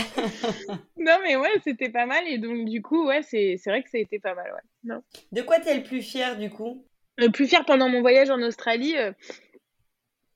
non, 0.97 1.17
mais 1.23 1.35
ouais, 1.35 1.59
c'était 1.63 1.89
pas 1.89 2.05
mal. 2.05 2.27
Et 2.27 2.37
donc, 2.37 2.65
du 2.65 2.81
coup, 2.81 3.07
ouais, 3.07 3.21
c'est 3.21 3.57
vrai 3.65 3.83
que 3.83 3.89
ça 3.89 3.97
a 3.97 4.01
été 4.01 4.19
pas 4.19 4.33
mal. 4.33 4.51
Ouais. 4.51 4.61
Non. 4.83 5.03
De 5.31 5.41
quoi 5.41 5.59
t'es 5.59 5.75
le 5.75 5.83
plus 5.83 6.01
fier, 6.01 6.37
du 6.37 6.49
coup? 6.49 6.85
Le 7.17 7.29
plus 7.29 7.47
fier 7.47 7.65
pendant 7.65 7.89
mon 7.89 8.01
voyage 8.01 8.29
en 8.29 8.41
Australie, 8.41 8.97
euh, 8.97 9.11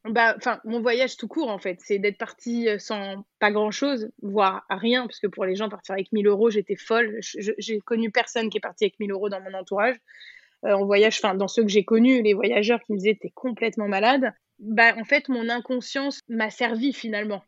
bah, 0.09 0.35
mon 0.65 0.81
voyage 0.81 1.17
tout 1.17 1.27
court, 1.27 1.49
en 1.49 1.59
fait, 1.59 1.79
c'est 1.81 1.99
d'être 1.99 2.17
partie 2.17 2.69
euh, 2.69 2.79
sans 2.79 3.25
pas 3.39 3.51
grand-chose, 3.51 4.09
voire 4.21 4.65
rien, 4.69 5.05
parce 5.05 5.19
que 5.19 5.27
pour 5.27 5.45
les 5.45 5.55
gens, 5.55 5.69
partir 5.69 5.93
avec 5.93 6.11
1000 6.11 6.27
euros, 6.27 6.49
j'étais 6.49 6.75
folle. 6.75 7.19
J'ai 7.21 7.79
connu 7.79 8.11
personne 8.11 8.49
qui 8.49 8.57
est 8.57 8.61
parti 8.61 8.85
avec 8.85 8.99
1000 8.99 9.11
euros 9.11 9.29
dans 9.29 9.41
mon 9.41 9.53
entourage. 9.53 9.95
Euh, 10.65 10.73
en 10.73 10.85
voyage, 10.85 11.19
enfin, 11.23 11.35
dans 11.35 11.47
ceux 11.47 11.63
que 11.63 11.69
j'ai 11.69 11.85
connus, 11.85 12.21
les 12.21 12.33
voyageurs 12.33 12.81
qui 12.81 12.93
me 12.93 12.97
disaient, 12.97 13.17
t'es 13.19 13.31
complètement 13.33 13.87
malade. 13.87 14.33
Bah, 14.59 14.93
en 14.97 15.05
fait, 15.05 15.29
mon 15.29 15.49
inconscience 15.49 16.19
m'a 16.27 16.49
servi 16.49 16.93
finalement 16.93 17.41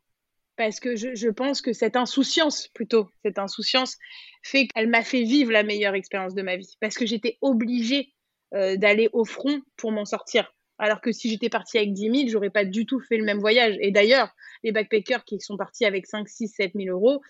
parce 0.57 0.79
que 0.79 0.95
je, 0.95 1.29
pense 1.29 1.61
que 1.61 1.73
cette 1.73 1.95
insouciance, 1.95 2.67
plutôt, 2.67 3.09
cette 3.25 3.39
insouciance, 3.39 3.97
fait 4.43 4.67
qu'elle 4.67 4.89
m'a 4.89 5.03
fait 5.03 5.23
vivre 5.23 5.51
la 5.51 5.63
meilleure 5.63 5.95
expérience 5.95 6.35
de 6.35 6.43
ma 6.43 6.55
vie, 6.55 6.75
parce 6.79 6.95
que 6.95 7.05
j'étais 7.07 7.39
obligée 7.41 8.13
euh, 8.53 8.75
d'aller 8.75 9.09
au 9.11 9.25
front 9.25 9.61
pour 9.75 9.91
m'en 9.91 10.05
sortir. 10.05 10.53
Alors 10.81 10.99
que 10.99 11.11
si 11.11 11.29
j'étais 11.29 11.49
partie 11.49 11.77
avec 11.77 11.93
10 11.93 12.01
000, 12.01 12.29
j'aurais 12.29 12.49
pas 12.49 12.65
du 12.65 12.87
tout 12.87 12.99
fait 12.99 13.17
le 13.17 13.23
même 13.23 13.37
voyage. 13.37 13.77
Et 13.81 13.91
d'ailleurs, 13.91 14.33
les 14.63 14.71
backpackers 14.71 15.23
qui 15.23 15.39
sont 15.39 15.55
partis 15.55 15.85
avec 15.85 16.07
5, 16.07 16.27
6, 16.27 16.47
7 16.47 16.71
000 16.75 16.89
euros 16.89 17.21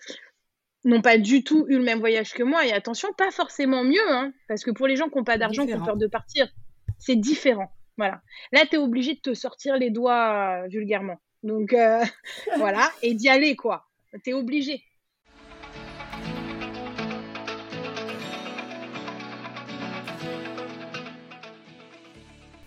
n'ont 0.84 1.02
pas 1.02 1.18
du 1.18 1.44
tout 1.44 1.66
eu 1.68 1.76
le 1.76 1.84
même 1.84 1.98
voyage 1.98 2.32
que 2.32 2.42
moi. 2.42 2.66
Et 2.66 2.72
attention, 2.72 3.12
pas 3.12 3.30
forcément 3.30 3.84
mieux, 3.84 4.10
hein, 4.10 4.32
parce 4.48 4.64
que 4.64 4.70
pour 4.70 4.86
les 4.86 4.96
gens 4.96 5.10
qui 5.10 5.18
n'ont 5.18 5.24
pas 5.24 5.36
d'argent, 5.36 5.66
qui 5.66 5.74
ont 5.74 5.84
peur 5.84 5.98
de 5.98 6.06
partir, 6.06 6.48
c'est 6.98 7.14
différent. 7.14 7.70
Voilà. 7.98 8.22
Là, 8.52 8.64
tu 8.64 8.76
es 8.76 8.78
obligé 8.78 9.14
de 9.14 9.20
te 9.20 9.34
sortir 9.34 9.76
les 9.76 9.90
doigts 9.90 10.62
euh, 10.64 10.68
vulgairement. 10.68 11.20
Donc 11.42 11.74
euh, 11.74 12.02
voilà, 12.56 12.90
et 13.02 13.12
d'y 13.12 13.28
aller 13.28 13.54
quoi. 13.54 13.86
T'es 14.24 14.32
obligé. 14.32 14.82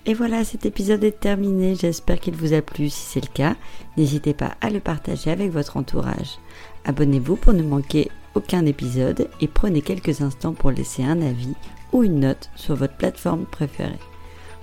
Et 0.08 0.14
voilà, 0.14 0.44
cet 0.44 0.66
épisode 0.66 1.04
est 1.04 1.20
terminé. 1.20 1.76
J'espère 1.76 2.20
qu'il 2.20 2.36
vous 2.36 2.54
a 2.54 2.62
plu. 2.62 2.90
Si 2.90 3.02
c'est 3.02 3.26
le 3.26 3.34
cas, 3.34 3.56
n'hésitez 3.98 4.34
pas 4.36 4.56
à 4.62 4.70
le 4.70 4.80
partager 4.80 5.32
avec 5.32 5.52
votre 5.52 5.78
entourage. 5.78 6.38
Abonnez-vous 6.86 7.36
pour 7.36 7.54
ne 7.54 7.64
manquer 7.64 8.12
aucun 8.36 8.66
épisode 8.66 9.30
et 9.42 9.48
prenez 9.48 9.82
quelques 9.82 10.22
instants 10.22 10.54
pour 10.54 10.70
laisser 10.70 11.04
un 11.04 11.22
avis 11.22 11.56
ou 11.92 12.04
une 12.04 12.20
note 12.20 12.52
sur 12.56 12.76
votre 12.76 12.98
plateforme 12.98 13.46
préférée. 13.46 14.00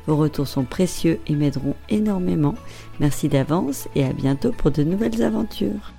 Vos 0.07 0.16
retours 0.16 0.48
sont 0.48 0.64
précieux 0.64 1.18
et 1.26 1.35
m'aideront 1.35 1.74
énormément. 1.88 2.55
Merci 3.00 3.28
d'avance 3.28 3.88
et 3.96 4.05
à 4.05 4.12
bientôt 4.12 4.52
pour 4.52 4.70
de 4.70 4.85
nouvelles 4.85 5.22
aventures. 5.22 5.92